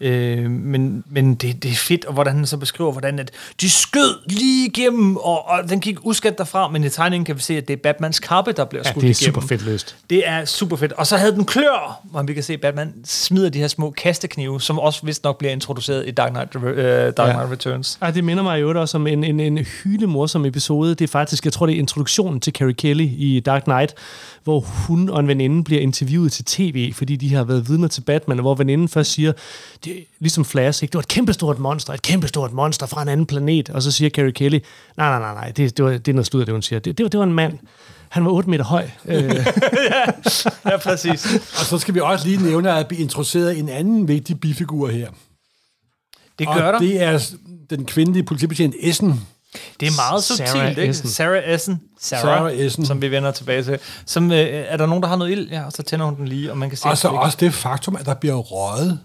[0.00, 3.30] Øh, men men det, det er fedt, og hvordan han så beskriver, hvordan at
[3.60, 7.40] de skød lige igennem, og, og den gik uskat derfra, men i tegningen kan vi
[7.40, 9.34] se, at det er Batmans kappe, der bliver ja, skudt det er igennem.
[9.34, 9.96] super fedt løst.
[10.10, 10.92] Det er super fedt.
[10.92, 13.90] Og så havde den klør, hvor vi kan se, at Batman smider de her små
[13.90, 17.32] kasteknive, som også vist nok bliver introduceret i Dark Knight, uh, Dark Ja.
[17.32, 17.98] Knight Returns.
[18.02, 20.90] Ej, det minder mig jo også om en, en, en hylemorsom episode.
[20.90, 23.94] Det er faktisk, jeg tror, det er introduktionen til Carrie Kelly i Dark Knight,
[24.44, 28.00] hvor hun og en veninde bliver interviewet til tv, fordi de har været vidner til
[28.00, 29.32] Batman, og hvor veninden først siger,
[29.84, 30.92] det, er ligesom Flash, ikke?
[30.92, 34.10] det var et kæmpestort monster, et kæmpestort monster fra en anden planet, og så siger
[34.10, 34.58] Carrie Kelly,
[34.96, 36.78] nej, nej, nej, nej, det, det, var, det er noget sludder, det hun siger.
[36.78, 37.58] Det, det, var, det var en mand.
[38.08, 38.88] Han var 8 meter høj.
[39.04, 39.22] Øh,
[40.64, 41.34] Ja, præcis.
[41.34, 45.08] Og så skal vi også lige nævne, at vi introduceret en anden vigtig bifigur her.
[46.38, 46.78] Det Og gør der.
[46.78, 47.30] det er
[47.70, 49.20] den kvindelige politibetjent Essen.
[49.80, 50.90] Det er meget Sarah subtilt, ikke?
[50.90, 51.08] Essen.
[51.08, 51.80] Sarah Essen.
[52.00, 52.86] Sarah, Sarah Essen.
[52.86, 53.78] Som vi vender tilbage til.
[54.06, 55.48] Som, øh, er der nogen, der har noget ild?
[55.50, 56.88] Ja, og så tænder hun den lige, og man kan se...
[56.88, 59.00] Og så det- også det faktum, at der bliver røget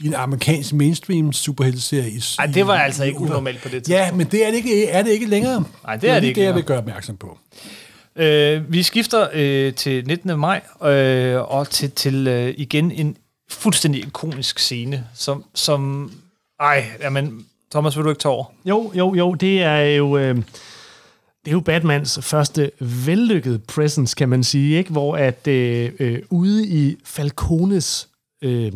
[0.00, 2.10] i en amerikansk mainstream superhelteserie.
[2.10, 4.06] i- Ej, det var i- altså ikke unormalt på det tidspunkt.
[4.06, 5.64] Ja, men det er det ikke, er det ikke længere.
[5.84, 7.38] Nej, det er det lige ikke det, jeg vil gøre opmærksom på.
[8.16, 10.38] Øh, vi skifter øh, til 19.
[10.40, 13.16] maj, øh, og til, til øh, igen en
[13.50, 15.44] fuldstændig ikonisk scene, som...
[15.54, 16.12] som
[16.60, 18.44] ej, jamen, Thomas, vil du ikke tage over?
[18.64, 20.16] Jo, jo, jo, det er jo...
[20.18, 20.36] Øh,
[21.44, 24.90] det er jo Batmans første vellykkede presence, kan man sige, ikke?
[24.92, 28.08] hvor at øh, øh, ude i Falcones...
[28.42, 28.72] Øh,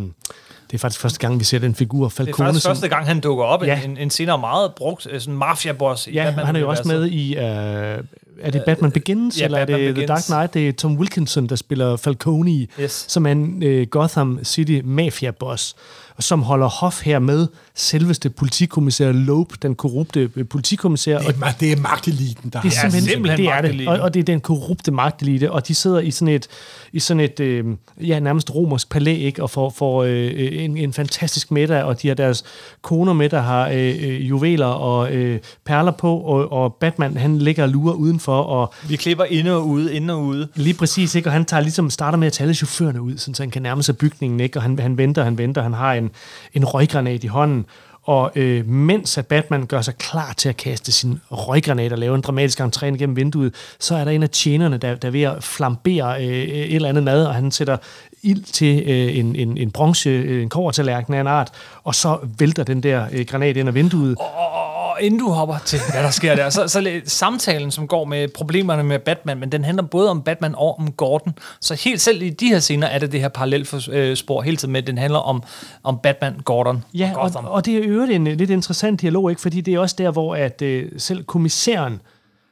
[0.70, 2.46] det er faktisk første gang, vi ser den figur, Det er Falcone.
[2.46, 3.64] faktisk som- første gang, han dukker op.
[3.64, 3.80] Ja.
[3.84, 6.08] En, en senere meget brugt øh, sådan mafia-boss.
[6.12, 7.36] Ja, Batman han er jo også med i...
[7.36, 8.04] Øh,
[8.40, 10.26] er det Batman Begins, ja, eller er Batman det The Dark Begins.
[10.26, 10.54] Knight?
[10.54, 13.04] Det er Tom Wilkinson, der spiller Falcone, Yes.
[13.08, 15.74] som er en øh, Gotham City mafia-boss,
[16.20, 21.16] som holder hof her med selveste politikommissær Loeb, den korrupte øh, politikommissær.
[21.18, 23.60] Og Det er, ma- det er magteliten, der det er har- simpelthen, simpelthen det, er
[23.60, 23.88] det.
[23.88, 26.46] Og, og det er den korrupte magtelite, og de sidder i sådan et,
[26.92, 27.64] i sådan et øh,
[28.00, 29.42] ja, nærmest romersk palæ, ikke?
[29.42, 32.44] og får, får øh, en, en fantastisk middag, og de har deres
[32.82, 37.38] koner med, der har øh, øh, juveler og øh, perler på, og, og Batman, han
[37.38, 40.48] ligger og lurer udenfor, og Vi klipper inde og ude, inde og ude.
[40.54, 41.28] Lige præcis, ikke?
[41.28, 43.62] og han tager ligesom, starter med at tage alle chaufførerne ud, sådan, så han kan
[43.62, 44.58] nærme sig bygningen, ikke?
[44.58, 46.09] og han, han venter, han venter, han har en,
[46.54, 47.66] en røggranat i hånden,
[48.02, 52.14] og øh, mens at Batman gør sig klar til at kaste sin røggranat og lave
[52.14, 55.22] en dramatisk entré gennem vinduet, så er der en af tjenerne, der, der er ved
[55.22, 57.76] at flambere øh, øh, et eller andet mad, og han sætter
[58.22, 61.50] ild til øh, en, en, en bronze, øh, en kovertallerken af en art,
[61.84, 64.16] og så vælter den der øh, granat ind ad vinduet.
[64.18, 64.59] Og
[65.00, 68.82] inden du hopper til, hvad der sker der, så, så samtalen, som går med problemerne
[68.82, 71.34] med Batman, men den handler både om Batman og om Gordon.
[71.60, 74.82] Så helt selv i de her scener er det det her parallelspor hele tiden med,
[74.82, 75.42] den handler om,
[75.82, 77.44] om Batman, Gordon Ja, og og, Gotham.
[77.44, 79.42] og det er øvrigt en øh, lidt interessant dialog, ikke?
[79.42, 82.00] fordi det er også der, hvor at, øh, selv kommissæren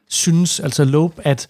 [0.09, 1.47] synes, altså Loeb, at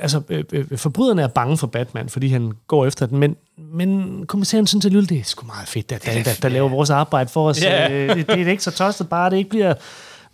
[0.00, 4.20] altså, øh, øh, forbryderne er bange for Batman, fordi han går efter den, men, men
[4.26, 7.30] kommissæren synes alligevel, det er sgu meget fedt, at der, der, der laver vores arbejde
[7.30, 7.62] for os.
[7.62, 7.92] Ja.
[7.92, 9.74] Øh, det, det er ikke så tosset bare, det ikke bliver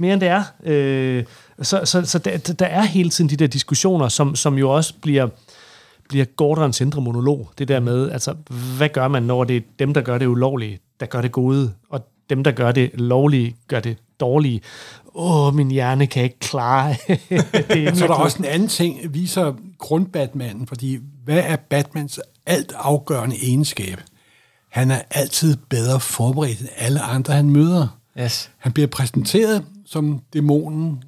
[0.01, 0.43] mere end det er.
[0.65, 1.25] Øh,
[1.63, 4.95] så så, så der, der er hele tiden de der diskussioner, som, som jo også
[5.03, 5.29] bliver
[6.09, 7.51] bliver Gordons indre monolog.
[7.59, 8.35] Det der med, altså,
[8.77, 11.73] hvad gør man, når det er dem, der gør det ulovlige, der gør det gode,
[11.91, 14.61] og dem, der gør det lovlige, gør det dårlige.
[15.15, 16.97] Åh, min hjerne kan ikke klare
[17.75, 17.97] det.
[17.97, 23.37] Så er der også en anden ting, viser grundbatmanden, fordi hvad er Batmans alt afgørende
[23.43, 24.01] egenskab?
[24.69, 28.00] Han er altid bedre forberedt end alle andre, han møder.
[28.19, 28.51] Yes.
[28.59, 31.03] Han bliver præsenteret som dæmonen,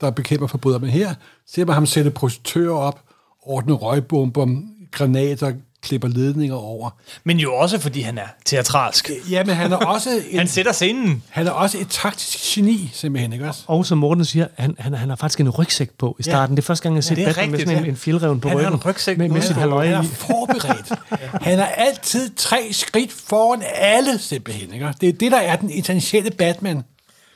[0.00, 0.78] der bekæmper forbryder.
[0.78, 1.14] Men her
[1.46, 3.04] ser man ham sætte projektører op,
[3.42, 5.52] ordne røgbomber, granater,
[5.86, 6.90] klipper ledninger over.
[7.24, 9.10] Men jo også, fordi han er teatralsk.
[9.30, 11.22] Ja, men han er også, en, Han sætter scenen.
[11.28, 13.62] han er også et taktisk geni, simpelthen, ikke også?
[13.66, 16.56] Og som Morten siger, han, han, han har faktisk en rygsæk på i starten.
[16.56, 17.90] Det er første gang, jeg har set er Batman med sådan en, ja.
[17.90, 18.80] en fjeldreven på Han har ryggen.
[18.80, 20.92] en rygsæk med, med sit Han er forberedt.
[21.46, 24.74] Han er altid tre skridt foran alle, simpelthen.
[24.74, 24.94] Ikke?
[25.00, 26.82] Det er det, der er den essentielle Batman.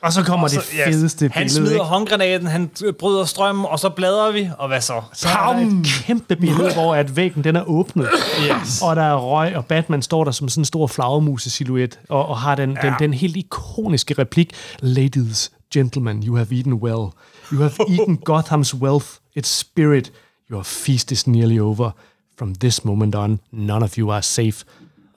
[0.03, 1.55] Og så kommer det Så, ja, fedeste Han billede.
[1.55, 1.83] smider ikke?
[1.83, 5.01] håndgranaten, han bryder strømmen, og så bladrer vi, og hvad så?
[5.13, 8.09] Så er der et kæmpe billede, hvor at væggen den er åbnet.
[8.41, 8.81] Yes.
[8.81, 12.37] Og der er røg, og Batman står der som sådan en stor flagermus-silhuet, og, og
[12.37, 12.87] har den, ja.
[12.87, 17.07] den, den helt ikoniske replik, Ladies, gentlemen, you have eaten well.
[17.53, 20.11] You have eaten Gotham's wealth, its spirit.
[20.51, 21.91] Your feast is nearly over.
[22.39, 24.65] From this moment on, none of you are safe.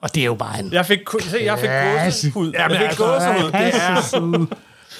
[0.01, 0.73] Og det er jo bare en...
[0.73, 2.51] Jeg fik, se, jeg fik gåsehud.
[2.51, 3.51] Ja, men jeg fik altså, gåsehud.
[3.51, 4.57] det er...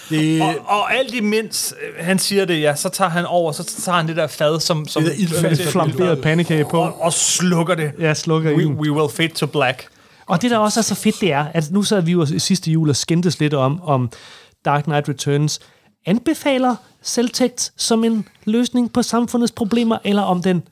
[0.09, 3.63] Det, Og, og alt imens øh, han siger det, ja, så tager han over, så
[3.63, 5.41] tager han det der fad, som, som Det der.
[5.41, 6.79] Med flamberet pandekage på.
[6.79, 7.91] og, og slukker det.
[7.99, 9.87] Ja, slukker We, we will fade to black.
[10.25, 12.71] Og det, der også er så fedt, det er, at nu sad vi jo sidste
[12.71, 14.11] jul og skændtes lidt om, om
[14.65, 15.59] Dark Knight Returns
[16.05, 20.63] anbefaler selvtægt som en løsning på samfundets problemer, eller om den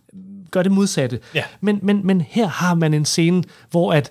[0.51, 1.19] gør det modsatte.
[1.35, 1.43] Ja.
[1.61, 4.09] Men, men, men her har man en scene, hvor at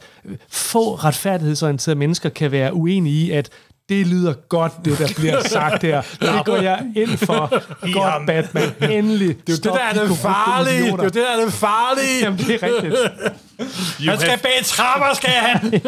[0.49, 3.51] få retfærdighedsorienterede mennesker kan være uenige i, at
[3.93, 6.03] det lyder godt, det der bliver sagt her.
[6.20, 7.62] Det går jeg ind for.
[7.93, 8.90] Godt, Batman.
[8.90, 9.28] Endelig.
[9.28, 10.82] det er jo det, der er det farlige.
[10.82, 12.18] Det er jo det, der er det farlige.
[12.22, 12.95] Jamen, det er rigtigt.
[14.09, 15.80] Han skal bag trapper, skal han!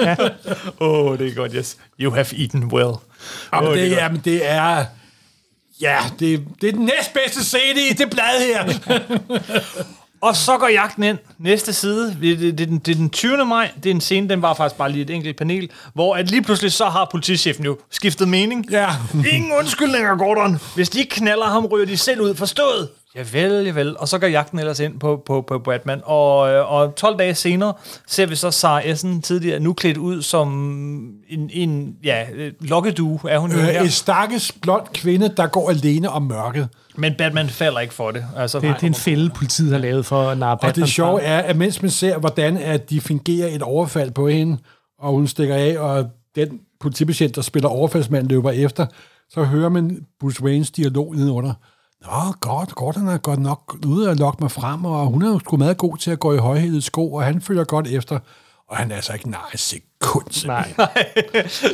[0.81, 1.77] Åh, oh, det er godt, yes.
[2.01, 2.93] You have eaten well.
[3.53, 4.85] Jamen, Åh, det, det er jamen, det er...
[5.81, 8.65] Ja, det, det er den næstbedste scene i det blad her.
[10.25, 11.19] Og så går jagten ind.
[11.39, 13.45] Næste side, det, det, det, er den, det er den 20.
[13.45, 13.71] maj.
[13.83, 16.43] Det er en scene, den var faktisk bare lige et enkelt panel, hvor at lige
[16.43, 18.71] pludselig så har politichefen jo skiftet mening.
[18.71, 18.89] Ja.
[19.33, 20.61] Ingen undskyldninger, Gordon.
[20.75, 22.35] Hvis de ikke knaller ham, ryger de selv ud.
[22.35, 22.89] Forstået?
[23.17, 23.99] Ja vel, ja vel.
[23.99, 26.01] Og så går jagten ellers ind på, på, på Batman.
[26.05, 27.73] Og, øh, og 12 dage senere
[28.07, 30.49] ser vi så Sarah Essen tidligere nu klædt ud som
[31.29, 33.83] en, en ja, øh, lokkedue er hun jo Øh, her.
[33.83, 36.69] en stakkels blond kvinde, der går alene om mørket.
[36.97, 38.25] Men Batman falder ikke for det.
[38.37, 40.93] Altså, Det, det er en fælde, politiet har lavet for at narre Og Batman det
[40.93, 44.59] sjove er, at mens man ser, hvordan at de fingerer et overfald på hende,
[44.99, 46.07] og hun stikker af, og
[46.37, 46.49] den
[46.81, 48.87] politibetjent, der spiller overfaldsmand, løber efter,
[49.31, 51.53] så hører man Bruce Waynes dialog nedenunder.
[52.05, 55.29] Nå, godt, godt, han er godt nok ude og lokke mig frem, og hun er
[55.29, 58.19] jo sgu meget god til at gå i højhælede sko, og han følger godt efter.
[58.69, 60.47] Og han er altså ikke nej sekund.
[60.47, 60.75] Nej.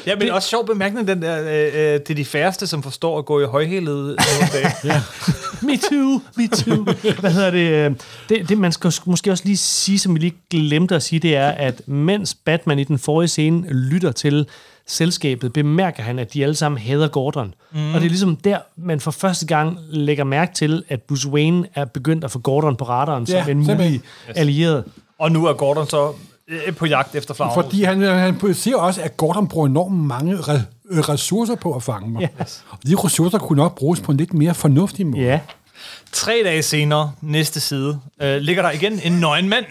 [0.07, 2.83] Ja, men det, også sjov bemærkning, den der, øh, øh, det er de færreste, som
[2.83, 4.17] forstår at gå i højhælede
[4.53, 4.73] dage.
[5.63, 6.85] Me too, me too.
[7.21, 7.71] Hvad hedder det?
[7.71, 7.97] øh,
[8.29, 8.49] det?
[8.49, 11.49] Det, man skal måske også lige sige, som vi lige glemte at sige, det er,
[11.49, 14.47] at mens Batman i den forrige scene lytter til
[14.91, 17.55] selskabet, bemærker han, at de alle sammen hader Gordon.
[17.73, 17.95] Mm.
[17.95, 21.67] Og det er ligesom der, man for første gang lægger mærke til, at Bruce Wayne
[21.75, 24.01] er begyndt at få Gordon på radaren Ja, som en mulig
[24.35, 24.85] allieret.
[25.19, 26.13] Og nu er Gordon så
[26.49, 27.55] øh, på jagt efter Flamme.
[27.55, 31.83] Fordi han, han siger også, at Gordon bruger enormt mange re, øh, ressourcer på at
[31.83, 32.29] fange mig.
[32.41, 32.65] Yes.
[32.71, 35.23] Og de ressourcer kunne nok bruges på en lidt mere fornuftig måde.
[35.23, 35.41] Ja.
[36.13, 39.65] Tre dage senere, næste side, øh, ligger der igen en nøgen mand.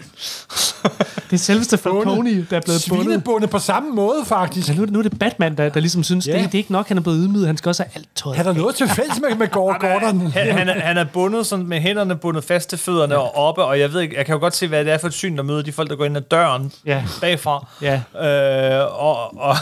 [1.30, 3.04] Det er selveste Falcone, der er blevet bundet.
[3.06, 4.66] Svinebundet på samme måde, faktisk.
[4.66, 6.32] Så nu, er det- nu er det Batman, der, der ligesom synes, Ja.
[6.32, 6.42] yeah.
[6.42, 8.36] det, det er ikke nok, han er blevet ydmyget, han skal også have alt tøjet.
[8.36, 10.20] Han har noget til fælles med, med Gordon.
[10.20, 13.64] Han, han, er, han er bundet sådan med hænderne bundet fast til fødderne og oppe,
[13.64, 15.36] og jeg ved ikke, jeg kan jo godt se, hvad det er for et syn,
[15.36, 17.02] der møder de folk, der går ind ad døren Ja.
[17.20, 17.66] bagfra.
[17.82, 17.94] Ja.
[18.80, 19.56] Øh, og, og,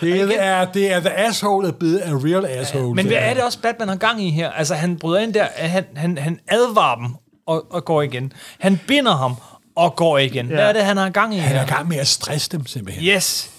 [0.00, 2.94] Det er, det er the asshole er blevet a real asshole.
[2.94, 4.50] men hvad er det også, Batman har gang i her?
[4.50, 7.06] Altså, han bryder ind der, at han, han, han advarer dem
[7.46, 8.32] og, og går igen.
[8.58, 9.34] Han binder ham
[9.80, 10.46] og går igen.
[10.46, 12.66] Hvad er det, han har gang i Han er i gang med at stresse dem,
[12.66, 13.04] simpelthen.
[13.04, 13.50] Yes.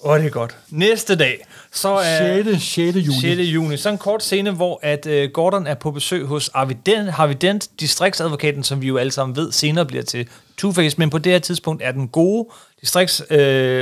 [0.00, 0.56] Åh, det er godt.
[0.70, 2.42] Næste dag, så er...
[2.44, 2.64] 6.
[2.64, 2.96] 6.
[2.96, 3.20] juni.
[3.20, 3.40] 6.
[3.40, 3.76] juni.
[3.76, 7.34] Så en kort scene, hvor at uh, Gordon er på besøg hos Harvey Dent, Harvey
[7.40, 10.28] Dent, distriktsadvokaten, som vi jo alle sammen ved senere bliver til
[10.62, 12.48] Two-Face, men på det her tidspunkt er den gode
[12.80, 13.22] distrikts...
[13.30, 13.38] Øh,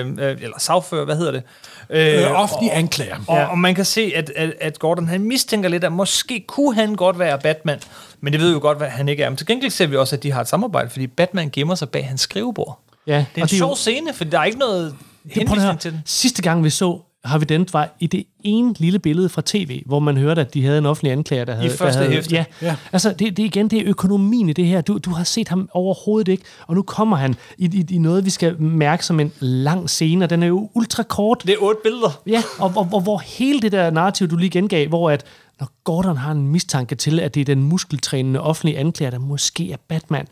[0.07, 1.43] øh, eller sagfører, hvad hedder det?
[1.91, 3.16] Øh, offentlig anklager.
[3.26, 3.45] Og, ja.
[3.45, 6.95] og man kan se, at, at, at Gordon han mistænker lidt, at måske kunne han
[6.95, 7.80] godt være Batman,
[8.20, 9.30] men det ved vi jo godt, hvad han ikke er.
[9.30, 11.89] Men til gengæld ser vi også, at de har et samarbejde, fordi Batman gemmer sig
[11.89, 12.80] bag hans skrivebord.
[13.07, 15.93] Ja, Det er en sjov jo- scene, for der er ikke noget Det, henvisning til
[15.93, 16.03] den.
[16.07, 19.98] Sidste gang vi så Harvey Dent var i det ene lille billede fra tv, hvor
[19.98, 21.70] man hørte, at de havde en offentlig anklager, der havde...
[21.70, 22.34] første der havde, hæfte.
[22.34, 22.44] Ja.
[22.62, 22.76] Ja.
[22.92, 24.80] Altså, det, det, igen, det er økonomien i det her.
[24.80, 28.24] Du, du har set ham overhovedet ikke, og nu kommer han i, i, i noget,
[28.24, 31.42] vi skal mærke som en lang scene, og den er jo ultra kort.
[31.46, 32.20] Det er otte billeder.
[32.26, 35.24] Ja, og, og, og hvor hele det der narrativ, du lige gengav, hvor at
[35.61, 39.72] når Gordon har en mistanke til, at det er den muskeltrænende offentlige anklager, der måske
[39.72, 40.28] er Batman.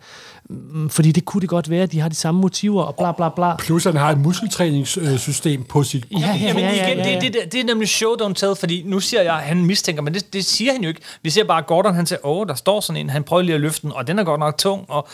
[0.51, 3.13] Mm, Fordi det kunne det godt være, at de har de samme motiver, og bla
[3.13, 3.57] bla bla.
[3.57, 6.07] Plus han har et muskeltræningssystem på sit...
[6.11, 7.21] Ja, ja, Jamen ja, ja, igen, ja, ja.
[7.21, 10.03] Det, det, det er nemlig show don't tell, fordi nu siger jeg, at han mistænker,
[10.03, 11.01] men det, det siger han jo ikke.
[11.23, 13.55] Vi ser bare, at Gordon han siger, åh, der står sådan en, han prøver lige
[13.55, 15.09] at løfte den, og den er godt nok tung, og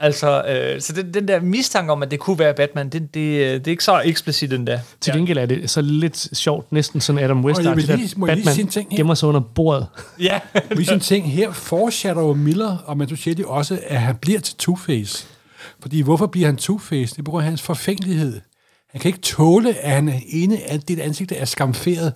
[0.00, 3.20] altså, øh, så den, den der mistanke om, at det kunne være Batman, det, det,
[3.20, 4.80] øh, det er ikke så eksplicit endda.
[5.00, 8.14] Til gengæld er det så lidt sjovt, næsten sådan Adam West, Og at lige- lige
[8.26, 8.96] Batman sige en ting her?
[8.96, 9.86] gemmer sig under bordet.
[10.20, 10.40] Ja.
[10.76, 15.24] Vi sådan ting her foreshadower Miller og Mazzucchelli også, at han bliver til Two-Face.
[15.82, 16.94] Fordi hvorfor bliver han Two-Face?
[16.94, 18.40] Det er på grund af hans forfængelighed.
[18.90, 22.12] Han kan ikke tåle, at han ene af dit ansigt er skamferet.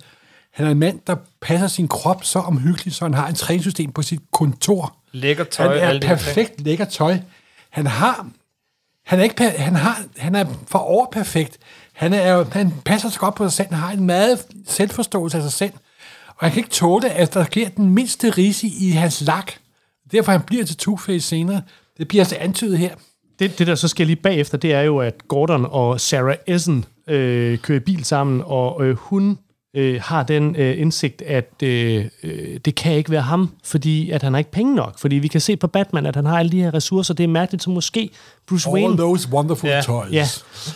[0.53, 3.93] Han er en mand, der passer sin krop så omhyggeligt, så han har et træningssystem
[3.93, 4.97] på sit kontor.
[5.13, 5.79] Lækker tøj.
[5.79, 7.19] Han er perfekt lækker tøj.
[7.75, 8.27] Han har
[9.07, 11.59] han er ikke han har han er for overperfekt.
[11.93, 13.69] Han er jo- han passer så godt på sig selv.
[13.69, 15.73] Han har en meget selvforståelse af sig selv.
[16.29, 19.53] Og han kan ikke tåle, at der sker den mindste risi i hans lak.
[20.13, 21.63] Derfor han bliver til Two-Face senere.
[21.99, 22.95] Det bliver altså antydet her.
[23.39, 26.85] Det, det, der så sker lige bagefter, det er jo, at Gordon og Sarah Essen
[27.09, 29.39] øh, kører bil sammen, og øh, hun
[29.75, 34.23] øh, har den øh, indsigt, at øh, øh, det kan ikke være ham, fordi at
[34.23, 34.99] han har ikke penge nok.
[34.99, 37.15] Fordi vi kan se på Batman, at han har alle de her ressourcer.
[37.15, 38.11] Det er mærkeligt, så måske
[38.49, 38.89] Bruce Wayne...
[38.89, 39.81] All those wonderful Ja.
[39.81, 40.13] toys.
[40.13, 40.27] Ja,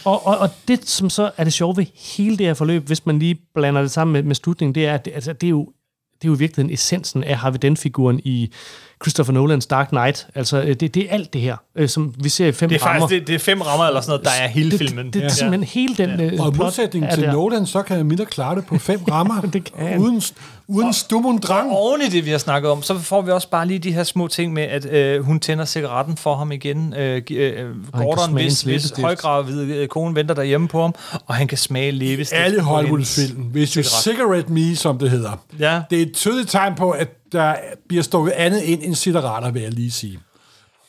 [0.04, 1.86] og, og, og det, som så er det sjove ved
[2.16, 4.94] hele det her forløb, hvis man lige blander det sammen med, med slutningen, det er,
[4.94, 5.72] at det, altså, det er jo
[6.22, 8.52] det er jo i virkeligheden essensen af Harvey Dent-figuren i
[9.02, 10.26] Christopher Nolans Dark Knight.
[10.34, 12.80] Altså, øh, det, det er alt det her, øh, som vi ser i fem Det
[12.82, 13.00] er rammer.
[13.00, 15.06] faktisk det, det er fem rammer eller sådan noget, der er hele det, filmen.
[15.06, 17.32] Det, det, det er simpelthen hele den øh, Og i modsætning til der.
[17.32, 20.22] Nolan, så kan Miller klare det på fem rammer, Det kan uden,
[20.68, 21.70] uden stum og drang.
[21.72, 24.02] Oven i det, vi har snakket om, så får vi også bare lige de her
[24.02, 26.94] små ting med, at øh, hun tænder cigaretten for ham igen.
[26.94, 30.94] Øh, øh, Gordon, hvis, hvis højgravide øh, kone venter derhjemme på ham,
[31.26, 32.40] og han kan smage læbestift.
[32.40, 34.02] Alle Hollywood-film, hvis du cigaret.
[34.02, 35.30] cigarette me, som det hedder.
[35.58, 35.80] Ja.
[35.90, 37.54] Det er et tydeligt tegn på, at der
[37.88, 40.18] bliver stukket andet ind end cigaretter, vil jeg lige sige.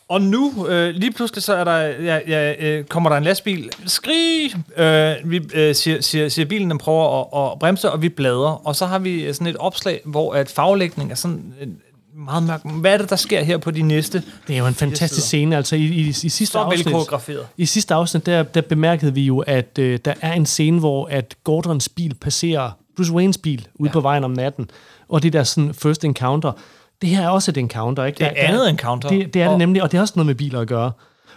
[0.10, 3.70] Og nu, øh, lige pludselig, så er der, ja, ja, øh, kommer der en lastbil.
[3.86, 4.56] Skrig!
[4.78, 8.68] Øh, vi øh, siger, siger, siger bilen, den prøver at, at bremse, og vi bladrer.
[8.68, 11.68] Og så har vi sådan et opslag, hvor at farvelægning er sådan øh,
[12.26, 12.62] meget mørk.
[12.66, 14.24] Hvad er det, der sker her på de næste?
[14.48, 15.58] Det er jo en fantastisk scene.
[15.58, 16.96] Altså, i, i, i sidste Så afsnit.
[17.58, 21.06] I sidste afsnit, der, der bemærkede vi jo, at øh, der er en scene, hvor
[21.06, 23.94] at Gordons bil passerer Bruce Waynes bil ude ja.
[23.94, 24.70] på vejen om natten.
[25.10, 26.52] Og det der sådan first encounter.
[27.02, 28.18] Det her er også et encounter, ikke?
[28.18, 29.10] Det er andet encounter.
[29.10, 30.92] Det, det er det Og- nemlig, og det har også noget med biler at gøre.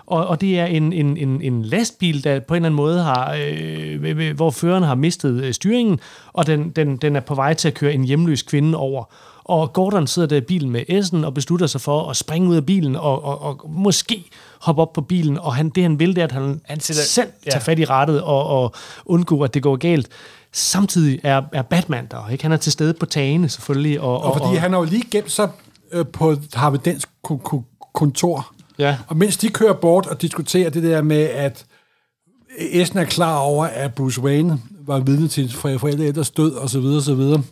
[0.06, 3.02] Og, og det er en, en, en, en lastbil, der på en eller anden måde
[3.02, 6.00] har, øh, hvor føreren har mistet øh, styringen,
[6.32, 9.04] og den, den, den er på vej til at køre en hjemløs kvinde over.
[9.44, 12.56] Og Gordon sidder der i bilen med Essen og beslutter sig for at springe ud
[12.56, 14.24] af bilen og, og, og måske
[14.60, 15.38] hoppe op på bilen.
[15.38, 17.50] Og han, det han vil, det er, at han, Han han sætter- selv ja.
[17.50, 18.74] tager fat i rattet og, og
[19.06, 20.08] undgår, at det går galt.
[20.52, 22.44] Samtidig er, er Batman der, ikke?
[22.44, 24.00] Han er til stede på tagene selvfølgelig.
[24.00, 25.48] Og, Og fordi han har jo lige gemt sig
[25.92, 28.52] øh, på Harvey Dents ko- ko- kontor.
[28.78, 28.98] Ja.
[29.08, 31.64] Og mens de kører bort og diskuterer det der med, at
[32.58, 36.80] Essen er klar over, at Bruce Wayne var vidne til forældre ældres død, og så
[36.80, 37.44] videre, og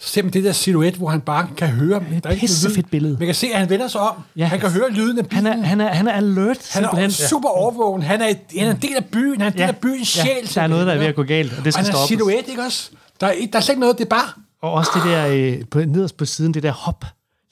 [0.00, 2.00] så ser man det der silhuet, hvor han bare kan høre...
[2.00, 2.82] Der er ikke pissefedt lyd.
[2.90, 3.16] billede.
[3.18, 4.14] Man kan se, at han vender sig om.
[4.36, 4.46] Ja.
[4.46, 5.46] Han kan høre lyden af bilen.
[5.46, 7.10] han, er, han, er, han er alert, han er simpelthen.
[7.10, 8.02] super overvågen.
[8.02, 9.40] Han er, han er en del af byen.
[9.40, 10.50] Han er en del af byens sjæl.
[10.54, 12.08] der er noget, der er ved at gå galt, og det skal han er stoppes.
[12.08, 12.90] silhuet, ikke også?
[13.20, 14.28] Der er, der er slet ikke noget, det er bare...
[14.62, 17.04] Og også det der, øh, på, nederst på siden, det der hop,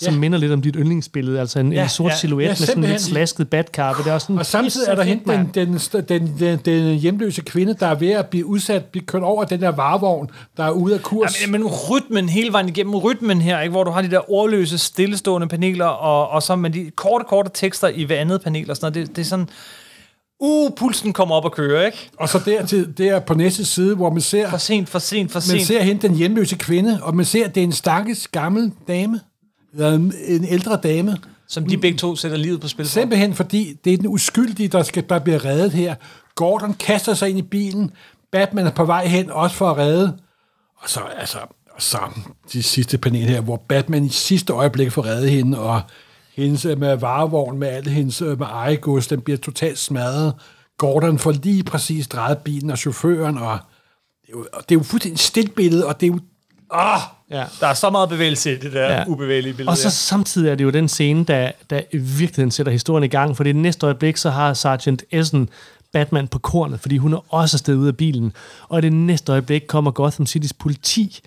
[0.02, 0.18] som Ja.
[0.20, 2.84] minder lidt om dit yndlingsbillede, altså en, ja, en sort ja, silhuet ja, med sådan
[2.84, 4.02] en lidt slasket badkappe.
[4.02, 5.74] Det er også sådan Og samtidig er der hende, den, den,
[6.08, 9.60] den, den, den hjemløse kvinde, der er ved at blive udsat, blive kørt over den
[9.60, 11.40] der varevogn, der er ude af kurs.
[11.42, 14.30] Ja, men, men rytmen hele vejen igennem rytmen her, ikke, hvor du har de der
[14.30, 18.70] ordløse, stillestående paneler, og, og så med de korte, korte tekster i hver andet panel
[18.70, 19.08] og sådan noget.
[19.08, 19.48] Det, det er sådan,
[20.40, 22.10] uh, pulsen kommer op og kører, ikke?
[22.18, 25.38] Og så dertil, der på næste side, hvor man ser, For sent, for sent, for
[25.38, 25.66] man sent.
[25.66, 29.20] ser hende, den hjemløse kvinde, og man ser, at det er en stakkels gammel dame,
[29.74, 31.16] en, ældre dame,
[31.48, 32.90] Som de begge to sætter livet på spil for.
[32.90, 35.94] Simpelthen fordi det er den uskyldige, der skal der bliver reddet her.
[36.34, 37.90] Gordon kaster sig ind i bilen.
[38.32, 40.18] Batman er på vej hen, også for at redde.
[40.76, 41.38] Og så, altså,
[41.70, 41.98] og så
[42.52, 45.80] de sidste panel her, hvor Batman i sidste øjeblik får reddet hende, og
[46.36, 50.34] hendes øh, med varevogn med alt hendes øh, med ejegods, den bliver totalt smadret.
[50.78, 53.58] Gordon får lige præcis drejet bilen og chaufføren, og
[54.26, 56.20] det er jo, og det er jo fuldstændig et stillbillede, og det er jo...
[56.70, 57.00] Ah,
[57.30, 57.44] Ja.
[57.60, 59.04] Der er så meget bevægelse i det der Ja.
[59.06, 59.70] ubevægelige billede.
[59.72, 63.08] Og så samtidig er det jo den scene, der, der i virkeligheden sætter historien i
[63.08, 65.48] gang, for det næste øjeblik, så har Sergeant Essen
[65.92, 68.32] Batman på kornet, fordi hun er også afsted ud af bilen.
[68.68, 71.20] Og i det næste øjeblik kommer Gotham Citys politi,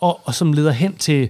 [0.00, 1.28] og, og som leder hen til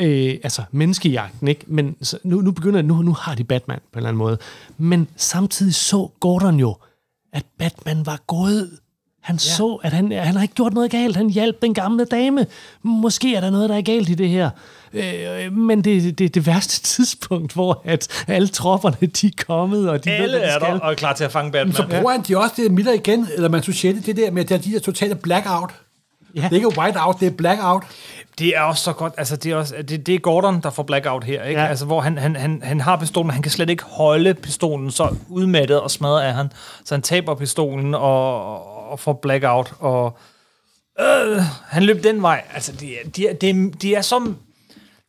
[0.00, 1.64] øh, altså menneskejagten, ikke?
[1.66, 4.38] Men så, nu, nu begynder nu, nu har de Batman på en eller anden måde.
[4.78, 6.76] Men samtidig så Gordon jo,
[7.32, 8.70] at Batman var gået.
[9.28, 9.38] Han ja.
[9.38, 11.16] så, at han, han har ikke gjort noget galt.
[11.16, 12.46] Han hjalp den gamle dame.
[12.82, 14.50] Måske er der noget, der er galt i det her.
[14.92, 19.90] Øh, men det er det, det værste tidspunkt, hvor at alle tropperne de er kommet,
[19.90, 20.82] og de Alle ved, de er der skal.
[20.82, 21.74] og er klar til at fange Batman.
[21.74, 24.48] så bruger han de også det Miller igen, eller man Suchetti, det der med, at
[24.48, 25.70] der er de der totale blackout.
[26.34, 26.40] Ja.
[26.42, 27.82] Det er ikke white out, det er blackout.
[28.38, 29.14] Det er også så godt.
[29.18, 31.42] Altså, det er, også, det, det er Gordon, der får blackout her.
[31.44, 31.60] Ikke?
[31.60, 31.64] Ja.
[31.64, 31.70] Ja.
[31.70, 34.90] Altså, hvor han, han, han, han har pistolen, men han kan slet ikke holde pistolen.
[34.90, 36.52] Så udmattet og smadret er han.
[36.84, 39.72] Så han taber pistolen og, og får blackout.
[39.78, 40.18] Og
[41.00, 41.36] øh,
[41.68, 42.42] han løb den vej.
[42.54, 44.36] Altså, de, er- de, er- de, er- de er som...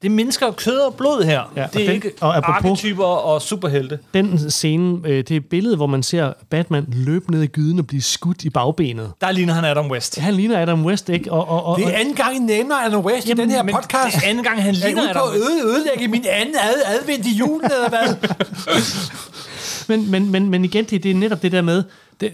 [0.02, 1.54] Det er mennesker af kød og blod her.
[1.56, 4.00] Ja, og det er den- ikke og apropos- arketyper og superhelte.
[4.14, 7.88] Den scene, øh, det er billede, hvor man ser Batman løbe ned i gyden og
[7.88, 9.12] blive skudt i bagbenet.
[9.22, 10.20] Der ligner han Adam West.
[10.20, 11.32] Han ligner Adam West, ikke?
[11.32, 13.76] Og, og, og, Det er anden gang, I nævner Adam West i den her men
[13.76, 14.16] podcast.
[14.16, 15.50] det er anden gang, han er I ligner ude på Adam at West.
[15.52, 18.16] øde, ødelægge min anden ad, advent i julen, eller hvad?
[19.98, 21.84] men, men, men, men igen, det, det er netop det der med,
[22.22, 22.32] det,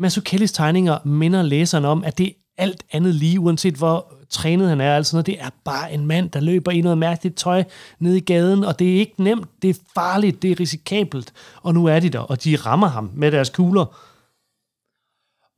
[0.00, 4.80] Mazzucchellis tegninger minder læseren om, at det er alt andet lige, uanset hvor trænet han
[4.80, 4.96] er.
[4.96, 5.26] Altså noget.
[5.26, 7.64] Det er bare en mand, der løber i noget mærkeligt tøj
[7.98, 11.32] ned i gaden, og det er ikke nemt, det er farligt, det er risikabelt.
[11.62, 13.96] Og nu er de der, og de rammer ham med deres kugler.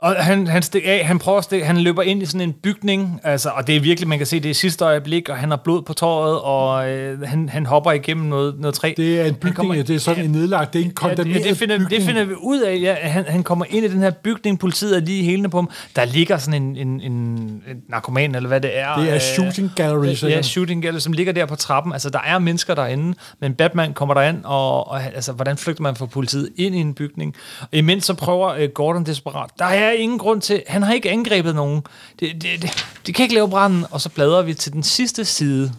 [0.03, 2.53] Og han, han, stik af, han prøver at stikke, han løber ind i sådan en
[2.53, 5.50] bygning, altså, og det er virkelig, man kan se, det er sidste øjeblik, og han
[5.50, 8.94] har blod på tåret, og øh, han, han hopper igennem noget, noget træ.
[8.96, 11.44] Det er en bygning, kommer- det er sådan en nedlagt, det er en Ja, kondemneret
[11.44, 11.90] det, finder, bygning.
[11.90, 12.78] det finder vi ud af.
[12.80, 15.70] Ja, han, han kommer ind i den her bygning, politiet er lige hælende på ham.
[15.96, 18.96] Der ligger sådan en, en, en, en narkoman, eller hvad det er.
[18.96, 20.44] Det er øh, shooting gallery, Ja, sikkert.
[20.46, 21.92] shooting gallery, som ligger der på trappen.
[21.92, 25.96] Altså, der er mennesker derinde, men Batman kommer derind, og, og altså, hvordan flygter man
[25.96, 27.34] fra politiet ind i en bygning?
[27.61, 29.50] Og imens så prøver øh, Gordon desperat.
[29.59, 31.82] Der er ingen grund til, han har ikke angrebet nogen.
[32.20, 32.70] Det, det, det,
[33.07, 33.84] det kan ikke lave branden.
[33.90, 35.72] Og så bladrer vi til den sidste side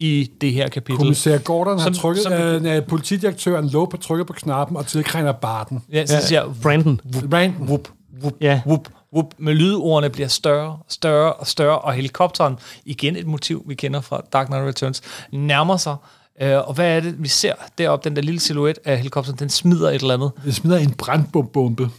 [0.00, 0.98] i det her kapitel.
[0.98, 2.32] Kommissær Gordon har Som- trykket, som-
[2.66, 5.82] øh, politidirektøren lå på trykket på knappen og tilkrænger barten.
[5.92, 7.00] Ja, så siger Brandon.
[7.30, 7.66] Brandon.
[7.66, 7.88] whoop,
[8.20, 8.60] whoop, Ja.
[8.66, 13.74] whoop, whoop, med lydordene bliver større, større og større, og helikopteren, igen et motiv, vi
[13.74, 15.02] kender fra Dark Knight Returns,
[15.32, 15.96] nærmer sig.
[16.42, 19.48] Øh, og hvad er det, vi ser deroppe, den der lille silhuet af helikopteren, den
[19.48, 20.30] smider et eller andet.
[20.44, 21.90] Det smider en brandbombe.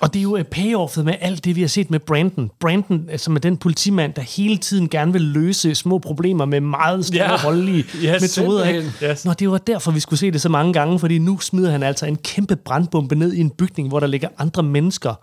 [0.00, 2.50] Og det er jo øh, payoffet med alt det, vi har set med Brandon.
[2.60, 6.60] Brandon, øh, som er den politimand, der hele tiden gerne vil løse små problemer med
[6.60, 7.32] meget store Ja.
[7.36, 7.42] ja.
[7.44, 8.64] voldelige Yes, metoder.
[8.68, 8.92] Ikke?
[9.04, 9.24] Yes.
[9.24, 11.82] Nå, det var derfor, vi skulle se det så mange gange, fordi nu smider han
[11.82, 15.14] altså en kæmpe brandbombe ned i en bygning, hvor der ligger andre mennesker.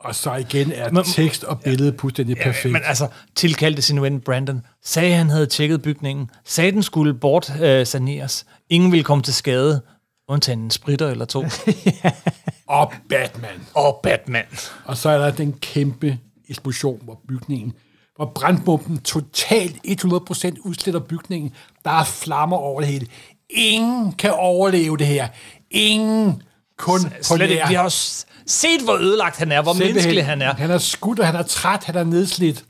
[0.00, 2.72] Og så igen er Men- tekst og billede fuldstændig perfekt.
[2.72, 7.52] Men altså, tilkaldte sin ven Brandon, sagde, han havde tjekket bygningen, sagde, den skulle bort
[7.62, 8.46] øh, saneres.
[8.70, 9.82] Ingen ville komme til skade,
[10.28, 11.44] undtagen en spritter eller to.
[12.68, 13.66] Og Batman.
[13.74, 14.44] og Batman.
[14.84, 17.72] Og så er der den kæmpe eksplosion, hvor bygningen,
[18.16, 21.52] hvor brandbomben totalt 100% udsletter bygningen.
[21.84, 23.06] Der er flammer over det hele.
[23.50, 25.28] Ingen kan overleve det her.
[25.70, 26.42] Ingen.
[26.78, 27.54] Kun på Slet ikke.
[27.54, 27.68] nær.
[27.68, 29.94] Vi har s- set, hvor ødelagt han er, hvor Simpelthen.
[29.94, 30.54] menneskelig han er.
[30.54, 32.64] Han er skudt, og han er træt, han er nedslidt.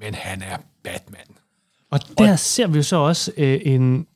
[0.00, 1.20] Men han er Batman.
[1.90, 4.06] Og der ser vi jo så også øh, en,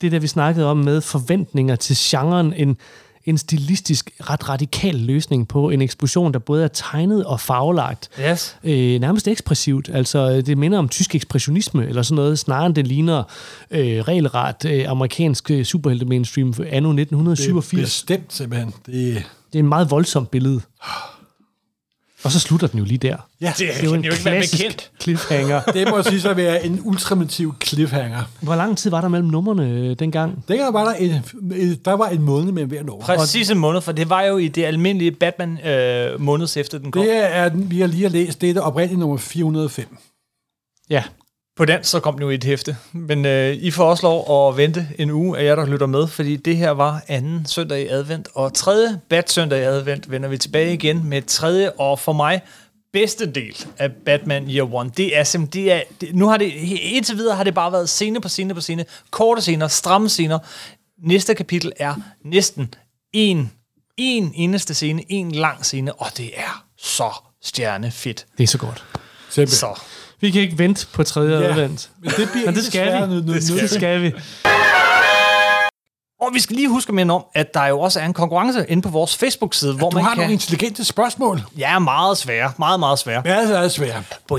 [0.00, 2.76] det, der vi snakkede om med forventninger til genren, en,
[3.24, 8.08] en stilistisk ret radikal løsning på en eksplosion, der både er tegnet og farvelagt.
[8.30, 8.56] Yes.
[8.64, 9.90] Øh, nærmest ekspressivt.
[9.92, 13.22] Altså, det minder om tysk ekspressionisme, eller sådan noget, snarere end det ligner
[13.70, 17.82] øh, regelret øh, amerikansk øh, superhelte mainstream anno 1987.
[17.82, 18.72] Bestemt simpelthen.
[18.86, 20.60] Det, Det er en meget voldsomt billede.
[22.22, 23.16] Og så slutter den jo lige der.
[23.40, 24.90] ja, Det Det er jo en jo ikke klassisk bekendt.
[25.02, 25.60] cliffhanger.
[25.74, 28.22] det må sige så være en ultimativ cliffhanger.
[28.40, 30.44] Hvor lang tid var der mellem numrene øh, dengang?
[30.48, 31.10] Dengang var der en,
[31.84, 33.04] der var en måned med hver nummer.
[33.04, 36.90] Præcis en måned, for det var jo i det almindelige Batman øh, måneds efter den
[36.92, 37.02] kom.
[37.02, 39.96] Det er, vi har lige læst, det er det oprindelige nummer 405.
[40.90, 41.02] Ja,
[41.60, 42.76] På den så kom den jo i et hæfte.
[42.92, 46.06] Men øh, I får også lov at vente en uge af jer, der lytter med,
[46.06, 50.28] fordi det her var anden søndag i advent, og tredje bat søndag i advent vender
[50.28, 52.40] vi tilbage igen med tredje og for mig
[52.92, 54.90] bedste del af Batman Year One.
[54.96, 56.52] Det er simpelthen, det er, det, nu har det,
[56.82, 60.38] indtil videre har det bare været scene på scene på scene, korte scener, stramme scener.
[60.98, 61.94] Næste kapitel er
[62.24, 62.74] næsten
[63.12, 63.52] en,
[63.96, 67.10] en eneste scene, en lang scene, og det er så
[67.42, 68.26] stjernefedt.
[68.38, 68.84] det er så godt.
[69.30, 69.58] Simpelthen.
[69.58, 69.99] Så.
[70.20, 71.90] Vi kan ikke vente på tredje Ja, advent.
[72.02, 73.14] men det bliver Men det skal vi.
[73.14, 74.12] nu- nu- Det skal, det skal vi.
[76.20, 78.82] Og vi skal lige huske minde om, at der jo også er en konkurrence inde
[78.82, 80.18] på vores Facebook-side, hvor Du man har kan...
[80.18, 81.42] nogle intelligente spørgsmål.
[81.58, 82.52] Ja, meget svære.
[82.58, 83.22] Meget, meget svære.
[83.24, 83.62] Ja, det er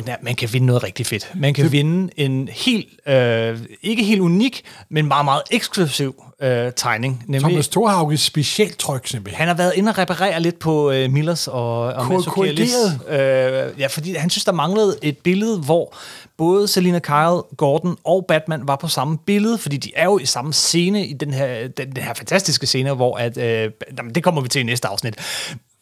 [0.07, 1.31] er, man kan vinde noget rigtig fedt.
[1.35, 1.71] Man kan det...
[1.71, 7.23] vinde en helt, øh, ikke helt unik, men meget, meget eksklusiv øh, tegning.
[7.27, 9.37] Nemlig, Thomas Thorhauges specielt tryk, simpelthen.
[9.39, 12.73] han har været inde og reparere lidt på øh, Millers og, og Kor- Mazzucchellis.
[13.09, 15.95] Øh, ja, fordi han synes, der manglede et billede, hvor
[16.41, 20.25] både Selina Kyle, Gordon og Batman var på samme billede, fordi de er jo i
[20.25, 24.23] samme scene i den her, den, den her fantastiske scene, hvor at, øh, jamen, det
[24.23, 25.15] kommer vi til i næste afsnit.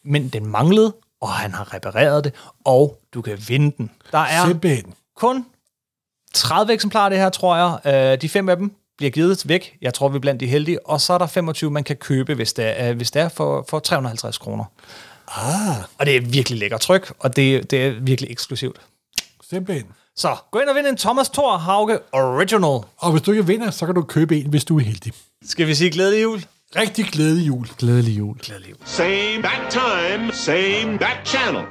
[0.05, 2.33] Men den manglede, og han har repareret det,
[2.65, 3.91] og du kan vinde den.
[4.11, 4.93] Der er Simpelthen.
[5.15, 5.45] kun
[6.33, 8.11] 30 eksemplarer det her, tror jeg.
[8.13, 9.77] Øh, de fem af dem bliver givet væk.
[9.81, 10.87] Jeg tror, vi er blandt de heldige.
[10.87, 13.29] Og så er der 25, man kan købe, hvis det er, øh, hvis det er
[13.29, 14.63] for, for 350 kroner.
[15.27, 18.81] Ah, Og det er virkelig lækker tryk, og det, det er virkelig eksklusivt.
[19.49, 19.85] simpelthen.
[20.19, 22.79] Så gå ind og vind en Thomas Thor Hauge Original.
[22.97, 25.13] Og hvis du ikke vinder, så kan du købe en, hvis du er heldig.
[25.45, 26.45] Skal vi sige glædelig jul?
[26.75, 27.67] Rigtig glædelig jul.
[27.77, 28.37] Glædelig jul.
[28.39, 28.77] Glædelig jul.
[28.85, 31.63] Same bat time, same bat channel.